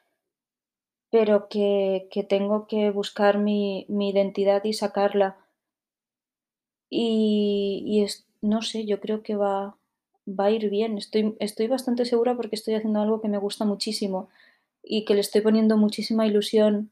pero 1.11 1.47
que, 1.47 2.09
tengo 2.27 2.65
que 2.65 2.89
buscar 2.89 3.37
mi, 3.37 3.85
identidad 3.87 4.63
y 4.63 4.73
sacarla. 4.73 5.37
Y, 6.89 8.03
no 8.41 8.63
sé, 8.63 8.87
yo 8.87 8.99
creo 8.99 9.21
que 9.21 9.35
va, 9.35 9.77
va 10.27 10.45
a 10.45 10.51
ir 10.51 10.71
bien. 10.71 10.97
Estoy, 10.97 11.35
estoy 11.39 11.67
bastante 11.67 12.05
segura 12.05 12.35
porque 12.35 12.55
estoy 12.55 12.73
haciendo 12.73 12.99
algo 12.99 13.21
que 13.21 13.27
me 13.27 13.37
gusta 13.37 13.63
muchísimo 13.63 14.27
y 14.81 15.05
que 15.05 15.13
le 15.13 15.21
estoy 15.21 15.41
poniendo 15.41 15.77
muchísima 15.77 16.25
ilusión. 16.25 16.91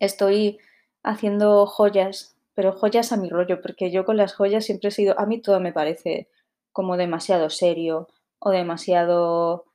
Estoy 0.00 0.58
haciendo 1.02 1.66
joyas 1.66 2.33
pero 2.54 2.72
joyas 2.72 3.12
a 3.12 3.16
mi 3.16 3.28
rollo, 3.28 3.60
porque 3.60 3.90
yo 3.90 4.04
con 4.04 4.16
las 4.16 4.34
joyas 4.34 4.64
siempre 4.64 4.88
he 4.88 4.92
sido, 4.92 5.18
a 5.18 5.26
mí 5.26 5.40
todo 5.40 5.60
me 5.60 5.72
parece 5.72 6.28
como 6.72 6.96
demasiado 6.96 7.50
serio 7.50 8.08
o 8.38 8.50
demasiado, 8.50 9.66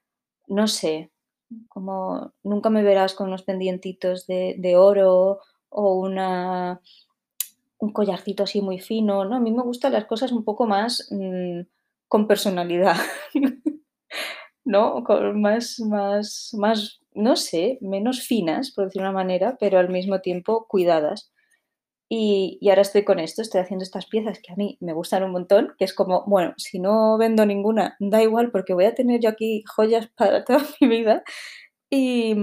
no 0.48 0.68
sé, 0.68 1.12
como 1.68 2.34
nunca 2.44 2.70
me 2.70 2.84
verás 2.84 3.14
con 3.14 3.28
unos 3.28 3.44
pendientitos 3.44 4.28
de, 4.28 4.74
oro 4.78 5.40
o 5.70 5.94
una, 5.96 6.82
un 7.80 7.92
collarcito 7.92 8.44
así 8.44 8.62
muy 8.62 8.80
fino, 8.80 9.26
¿no? 9.26 9.36
A 9.36 9.40
mí 9.40 9.52
me 9.52 9.64
gustan 9.64 9.94
las 9.94 10.06
cosas 10.06 10.32
un 10.32 10.44
poco 10.44 10.68
más 10.68 11.08
mm, 11.12 11.62
con 12.08 12.28
personalidad, 12.28 12.98
¿no? 14.64 15.04
Con 15.04 15.42
más, 15.42 15.80
más, 15.80 16.52
más, 16.58 17.02
no 17.14 17.36
sé, 17.36 17.80
menos 17.82 18.22
finas, 18.22 18.72
por 18.72 18.86
decir 18.86 19.02
una 19.02 19.12
manera, 19.12 19.58
pero 19.60 19.80
al 19.80 19.90
mismo 19.90 20.22
tiempo 20.22 20.68
cuidadas. 20.68 21.32
Y, 22.12 22.58
ahora 22.68 22.82
estoy 22.82 23.04
con 23.06 23.20
esto, 23.20 23.44
estoy 23.44 23.62
haciendo 23.62 23.84
estas 23.84 24.08
piezas 24.08 24.40
que 24.40 24.52
a 24.52 24.56
mí 24.56 24.78
me 24.82 24.94
gustan 24.94 25.24
un 25.24 25.32
montón, 25.32 25.76
que 25.78 25.86
es 25.86 25.94
como, 25.94 26.26
bueno, 26.26 26.54
si 26.58 26.80
no 26.80 27.18
vendo 27.20 27.46
ninguna, 27.46 27.96
da 28.00 28.24
igual 28.24 28.50
porque 28.52 28.74
voy 28.74 28.86
a 28.86 28.96
tener 28.96 29.22
yo 29.22 29.30
aquí 29.30 29.64
joyas 29.76 30.08
para 30.18 30.44
toda 30.44 30.62
mi 30.82 30.88
vida. 30.88 31.24
Y, 31.90 32.36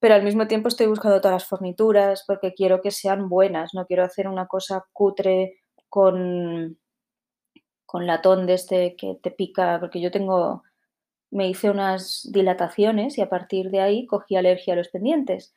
pero 0.00 0.14
al 0.14 0.22
mismo 0.22 0.46
tiempo 0.46 0.68
estoy 0.68 0.86
buscando 0.86 1.20
todas 1.20 1.36
las 1.42 1.48
fornituras 1.48 2.24
porque 2.26 2.54
quiero 2.54 2.82
que 2.82 2.90
sean 2.90 3.28
buenas, 3.30 3.72
no 3.74 3.86
quiero 3.86 4.04
hacer 4.04 4.28
una 4.28 4.46
cosa 4.46 4.84
cutre 4.92 5.58
con, 5.88 6.78
con 7.86 8.06
latón 8.06 8.46
de 8.46 8.54
este 8.54 8.96
que 8.96 9.18
te 9.22 9.30
pica, 9.30 9.78
porque 9.80 10.00
yo 10.02 10.10
tengo, 10.10 10.64
me 11.30 11.48
hice 11.48 11.70
unas 11.70 12.28
dilataciones 12.32 13.18
y 13.18 13.22
a 13.22 13.30
partir 13.30 13.70
de 13.70 13.80
ahí 13.80 14.06
cogí 14.06 14.36
alergia 14.36 14.74
a 14.74 14.76
los 14.76 14.88
pendientes 14.88 15.54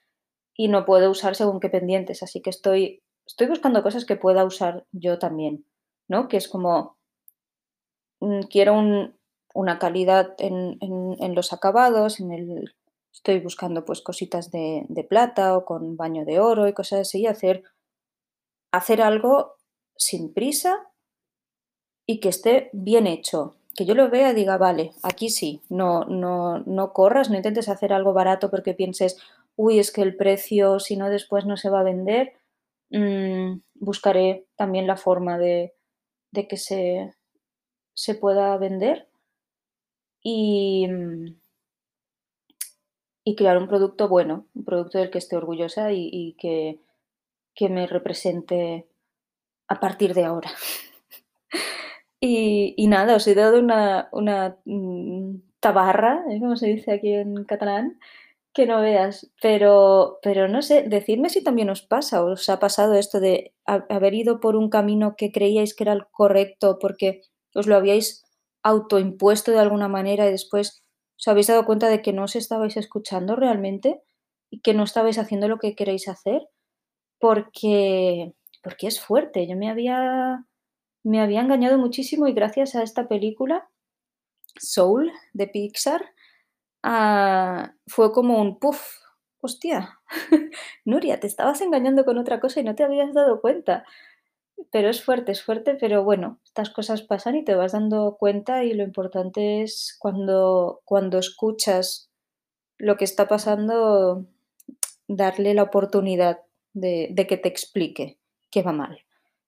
y 0.55 0.67
no 0.69 0.85
puedo 0.85 1.11
usar 1.11 1.35
según 1.35 1.59
qué 1.59 1.69
pendientes, 1.69 2.23
así 2.23 2.41
que 2.41 2.49
estoy 2.49 3.01
estoy 3.29 3.47
buscando 3.47 3.83
cosas 3.83 4.05
que 4.05 4.15
pueda 4.15 4.43
usar 4.43 4.85
yo 4.91 5.19
también, 5.19 5.63
¿no? 6.07 6.27
Que 6.27 6.37
es 6.37 6.47
como, 6.47 6.97
mm, 8.19 8.41
quiero 8.49 8.75
una 9.53 9.79
calidad 9.79 10.35
en, 10.39 11.35
los 11.35 11.53
acabados, 11.53 12.19
en 12.19 12.31
el, 12.31 12.73
estoy 13.13 13.39
buscando 13.39 13.85
pues 13.85 14.01
cositas 14.01 14.49
de, 14.51 15.05
plata 15.07 15.55
o 15.55 15.63
con 15.63 15.95
baño 15.95 16.25
de 16.25 16.39
oro 16.39 16.67
y 16.67 16.73
cosas 16.73 17.01
así, 17.01 17.27
hacer, 17.27 17.63
hacer 18.71 19.01
algo 19.01 19.57
sin 19.95 20.33
prisa 20.33 20.87
y 22.07 22.19
que 22.19 22.29
esté 22.29 22.71
bien 22.73 23.05
hecho, 23.05 23.55
que 23.75 23.85
yo 23.85 23.93
lo 23.93 24.09
vea 24.09 24.31
y 24.31 24.35
diga, 24.35 24.57
vale, 24.57 24.93
aquí 25.03 25.29
sí, 25.29 25.61
no, 25.69 26.03
no, 26.05 26.59
no 26.65 26.93
corras, 26.93 27.29
no 27.29 27.37
intentes 27.37 27.69
hacer 27.69 27.93
algo 27.93 28.13
barato 28.13 28.49
porque 28.49 28.73
pienses, 28.73 29.17
uy, 29.55 29.77
es 29.77 29.91
que 29.91 30.01
el 30.01 30.15
precio, 30.15 30.79
si 30.79 30.97
no 30.97 31.09
después 31.09 31.45
no 31.45 31.57
se 31.57 31.69
va 31.69 31.81
a 31.81 31.83
vender, 31.83 32.38
Mm, 32.91 33.61
buscaré 33.75 34.47
también 34.55 34.87
la 34.87 34.97
forma 34.97 35.37
de, 35.37 35.73
que 36.33 36.57
se, 36.57 37.13
se, 37.93 38.15
pueda 38.15 38.57
vender 38.57 39.07
y, 40.23 40.87
mm, 40.87 41.35
y, 43.25 43.35
crear 43.35 43.57
un 43.57 43.67
producto 43.67 44.07
bueno, 44.07 44.47
un 44.55 44.65
producto 44.65 44.97
del 44.97 45.11
que 45.11 45.19
esté 45.19 45.35
orgullosa 45.37 45.91
y, 45.91 46.35
que, 46.39 46.79
que, 47.53 47.69
me 47.69 47.85
represente 47.87 48.87
a 49.67 49.79
partir 49.79 50.13
de 50.15 50.25
ahora. 50.25 50.51
y, 52.19 52.87
nada, 52.87 53.15
os 53.15 53.27
he 53.27 53.35
dado 53.35 53.59
una, 53.59 54.09
una 54.11 54.57
mm, 54.65 55.35
tabarra, 55.59 56.23
¿eh? 56.29 56.39
como 56.39 56.55
se 56.55 56.67
dice 56.67 56.91
aquí 56.93 57.13
en 57.13 57.43
catalán, 57.45 57.99
que 58.53 58.65
no 58.65 58.81
veas, 58.81 59.31
pero, 59.41 60.19
pero 60.21 60.47
no 60.47 60.61
sé, 60.61 60.83
decidme 60.83 61.29
si 61.29 61.43
también 61.43 61.69
os 61.69 61.81
pasa, 61.81 62.23
os 62.23 62.49
ha 62.49 62.59
pasado 62.59 62.95
esto 62.95 63.19
de 63.19 63.53
haber 63.65 64.13
ido 64.13 64.39
por 64.39 64.55
un 64.55 64.69
camino 64.69 65.15
que 65.15 65.31
creíais 65.31 65.75
que 65.75 65.83
era 65.83 65.93
el 65.93 66.07
correcto 66.11 66.79
porque 66.79 67.21
os 67.53 67.67
lo 67.67 67.75
habíais 67.75 68.25
autoimpuesto 68.63 69.51
de 69.51 69.59
alguna 69.59 69.87
manera 69.87 70.27
y 70.27 70.31
después 70.31 70.83
os 71.17 71.27
habéis 71.27 71.47
dado 71.47 71.65
cuenta 71.65 71.89
de 71.89 72.01
que 72.01 72.13
no 72.13 72.23
os 72.23 72.35
estabais 72.35 72.77
escuchando 72.77 73.35
realmente 73.35 74.01
y 74.49 74.61
que 74.61 74.73
no 74.73 74.83
estabais 74.83 75.17
haciendo 75.19 75.47
lo 75.47 75.59
que 75.59 75.75
queréis 75.75 76.07
hacer, 76.07 76.41
porque, 77.19 78.33
porque 78.63 78.87
es 78.87 78.99
fuerte. 78.99 79.47
Yo 79.47 79.55
me 79.55 79.69
había, 79.69 80.45
me 81.03 81.21
había 81.21 81.41
engañado 81.41 81.77
muchísimo 81.77 82.27
y 82.27 82.33
gracias 82.33 82.75
a 82.75 82.83
esta 82.83 83.07
película, 83.07 83.69
Soul, 84.57 85.11
de 85.33 85.47
Pixar, 85.47 86.13
ah, 86.83 87.73
fue 87.87 88.11
como 88.11 88.41
un 88.41 88.59
puff, 88.59 88.81
hostia, 89.41 89.99
Nuria, 90.85 91.19
te 91.19 91.27
estabas 91.27 91.61
engañando 91.61 92.05
con 92.05 92.17
otra 92.17 92.39
cosa 92.39 92.59
y 92.59 92.63
no 92.63 92.75
te 92.75 92.83
habías 92.83 93.13
dado 93.13 93.41
cuenta. 93.41 93.85
Pero 94.71 94.89
es 94.89 95.03
fuerte, 95.03 95.31
es 95.31 95.41
fuerte, 95.41 95.75
pero 95.75 96.03
bueno, 96.03 96.39
estas 96.43 96.69
cosas 96.69 97.01
pasan 97.01 97.35
y 97.37 97.45
te 97.45 97.55
vas 97.55 97.71
dando 97.71 98.17
cuenta 98.19 98.63
y 98.65 98.73
lo 98.73 98.83
importante 98.83 99.61
es 99.61 99.95
cuando, 99.99 100.81
cuando 100.83 101.17
escuchas 101.17 102.11
lo 102.77 102.97
que 102.97 103.05
está 103.05 103.27
pasando, 103.29 104.25
darle 105.07 105.53
la 105.53 105.63
oportunidad 105.63 106.41
de, 106.73 107.07
de 107.11 107.27
que 107.27 107.37
te 107.37 107.47
explique 107.47 108.19
qué 108.51 108.61
va 108.61 108.73
mal 108.73 108.99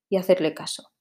y 0.10 0.18
hacerle 0.18 0.54
caso. 0.54 0.92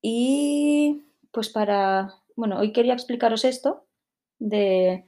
Y 0.00 1.04
pues 1.32 1.48
para, 1.48 2.14
bueno, 2.36 2.58
hoy 2.58 2.72
quería 2.72 2.92
explicaros 2.92 3.44
esto 3.44 3.86
de, 4.38 5.04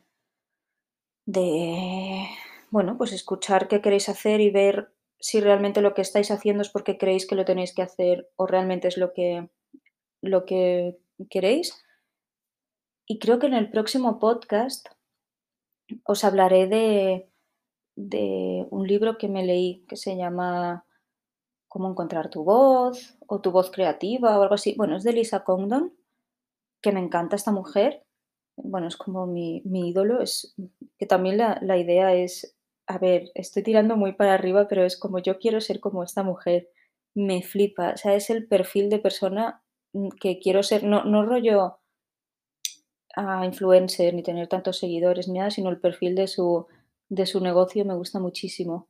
de, 1.28 2.26
bueno, 2.70 2.96
pues 2.96 3.12
escuchar 3.12 3.68
qué 3.68 3.82
queréis 3.82 4.08
hacer 4.08 4.40
y 4.40 4.50
ver 4.50 4.94
si 5.20 5.42
realmente 5.42 5.82
lo 5.82 5.92
que 5.92 6.00
estáis 6.00 6.30
haciendo 6.30 6.62
es 6.62 6.70
porque 6.70 6.96
creéis 6.96 7.26
que 7.26 7.34
lo 7.34 7.44
tenéis 7.44 7.74
que 7.74 7.82
hacer 7.82 8.30
o 8.36 8.46
realmente 8.46 8.88
es 8.88 8.96
lo 8.96 9.12
que, 9.12 9.50
lo 10.22 10.46
que 10.46 10.96
queréis. 11.28 11.84
Y 13.06 13.18
creo 13.18 13.38
que 13.38 13.46
en 13.46 13.52
el 13.52 13.70
próximo 13.70 14.18
podcast 14.18 14.88
os 16.04 16.24
hablaré 16.24 16.66
de, 16.66 17.28
de 17.94 18.66
un 18.70 18.86
libro 18.86 19.18
que 19.18 19.28
me 19.28 19.44
leí 19.44 19.84
que 19.86 19.96
se 19.96 20.16
llama 20.16 20.86
Cómo 21.68 21.90
encontrar 21.90 22.30
tu 22.30 22.42
voz 22.42 23.18
o 23.26 23.42
tu 23.42 23.50
voz 23.50 23.70
creativa 23.70 24.38
o 24.38 24.42
algo 24.42 24.54
así. 24.54 24.74
Bueno, 24.78 24.96
es 24.96 25.04
de 25.04 25.12
Lisa 25.12 25.44
Condon, 25.44 25.92
que 26.80 26.90
me 26.92 27.00
encanta 27.00 27.36
esta 27.36 27.52
mujer. 27.52 28.06
Bueno, 28.62 28.88
es 28.88 28.96
como 28.96 29.26
mi, 29.26 29.62
mi 29.64 29.90
ídolo. 29.90 30.22
Es 30.22 30.54
que 30.98 31.06
también 31.06 31.38
la, 31.38 31.58
la 31.62 31.76
idea 31.78 32.14
es 32.14 32.58
a 32.88 32.98
ver, 32.98 33.30
estoy 33.34 33.62
tirando 33.62 33.96
muy 33.96 34.12
para 34.14 34.34
arriba, 34.34 34.66
pero 34.66 34.82
es 34.84 34.96
como 34.96 35.18
yo 35.18 35.38
quiero 35.38 35.60
ser 35.60 35.78
como 35.78 36.02
esta 36.02 36.22
mujer. 36.22 36.70
Me 37.14 37.42
flipa. 37.42 37.92
O 37.94 37.96
sea, 37.98 38.14
es 38.14 38.30
el 38.30 38.48
perfil 38.48 38.88
de 38.88 38.98
persona 38.98 39.62
mm, 39.92 40.08
que 40.20 40.38
quiero 40.40 40.62
ser. 40.62 40.84
No, 40.84 41.04
no 41.04 41.24
rollo 41.24 41.78
a 43.14 43.44
influencer 43.44 44.14
ni 44.14 44.22
tener 44.22 44.48
tantos 44.48 44.78
seguidores 44.78 45.28
ni 45.28 45.38
nada, 45.38 45.50
sino 45.50 45.68
el 45.70 45.80
perfil 45.80 46.14
de 46.14 46.28
su, 46.28 46.66
de 47.10 47.26
su 47.26 47.40
negocio 47.40 47.84
me 47.84 47.94
gusta 47.94 48.20
muchísimo. 48.20 48.88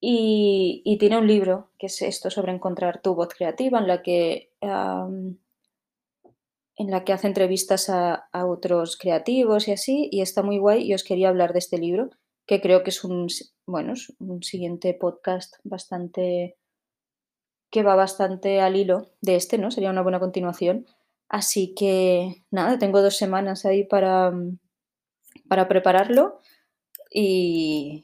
Y, 0.00 0.82
y 0.84 0.98
tiene 0.98 1.18
un 1.18 1.26
libro 1.26 1.70
que 1.78 1.86
es 1.86 2.00
esto 2.00 2.30
sobre 2.30 2.52
encontrar 2.52 3.02
tu 3.02 3.14
voz 3.14 3.28
creativa, 3.34 3.78
en 3.78 3.88
la 3.88 4.02
que, 4.02 4.52
en 6.76 6.90
la 6.90 7.04
que 7.04 7.12
hace 7.12 7.26
entrevistas 7.26 7.88
a, 7.88 8.28
a 8.32 8.46
otros 8.46 8.96
creativos 8.96 9.68
y 9.68 9.72
así, 9.72 10.08
y 10.12 10.20
está 10.20 10.42
muy 10.42 10.58
guay. 10.58 10.82
Y 10.82 10.94
os 10.94 11.04
quería 11.04 11.28
hablar 11.28 11.52
de 11.52 11.58
este 11.58 11.78
libro 11.78 12.10
que 12.46 12.60
creo 12.60 12.82
que 12.82 12.90
es 12.90 13.04
un, 13.04 13.26
bueno, 13.66 13.94
un 14.20 14.42
siguiente 14.42 14.94
podcast 14.94 15.56
bastante 15.64 16.56
que 17.70 17.82
va 17.82 17.96
bastante 17.96 18.60
al 18.60 18.76
hilo 18.76 19.10
de 19.20 19.36
este, 19.36 19.58
¿no? 19.58 19.70
Sería 19.70 19.90
una 19.90 20.02
buena 20.02 20.20
continuación. 20.20 20.86
Así 21.28 21.74
que 21.74 22.44
nada, 22.50 22.78
tengo 22.78 23.02
dos 23.02 23.16
semanas 23.16 23.64
ahí 23.66 23.84
para, 23.84 24.32
para 25.48 25.66
prepararlo 25.66 26.40
y, 27.10 28.02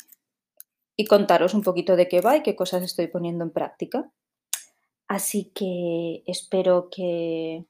y 0.97 1.05
contaros 1.05 1.55
un 1.55 1.63
poquito 1.63 1.95
de 1.95 2.09
qué 2.09 2.21
va 2.21 2.37
y 2.37 2.43
qué 2.43 2.57
cosas 2.57 2.83
estoy 2.83 3.07
poniendo 3.07 3.45
en 3.45 3.53
práctica. 3.53 4.11
Así 5.07 5.53
que 5.55 6.25
espero 6.27 6.89
que, 6.91 7.67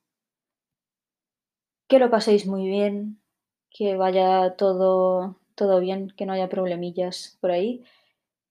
que 1.93 1.99
lo 1.99 2.09
paséis 2.09 2.47
muy 2.47 2.67
bien, 2.69 3.21
que 3.69 3.97
vaya 3.97 4.57
todo 4.57 5.37
todo 5.55 5.79
bien, 5.79 6.09
que 6.17 6.25
no 6.25 6.33
haya 6.33 6.49
problemillas 6.49 7.37
por 7.39 7.51
ahí 7.51 7.85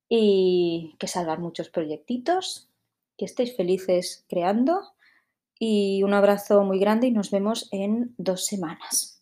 y 0.08 0.96
que 1.00 1.08
salgan 1.08 1.42
muchos 1.42 1.70
proyectitos, 1.70 2.70
que 3.18 3.26
estéis 3.26 3.56
felices 3.58 4.26
creando 4.30 4.94
y 5.58 6.04
un 6.04 6.14
abrazo 6.14 6.62
muy 6.62 6.78
grande 6.78 7.08
y 7.08 7.12
nos 7.12 7.32
vemos 7.32 7.68
en 7.72 8.14
dos 8.20 8.46
semanas. 8.46 9.21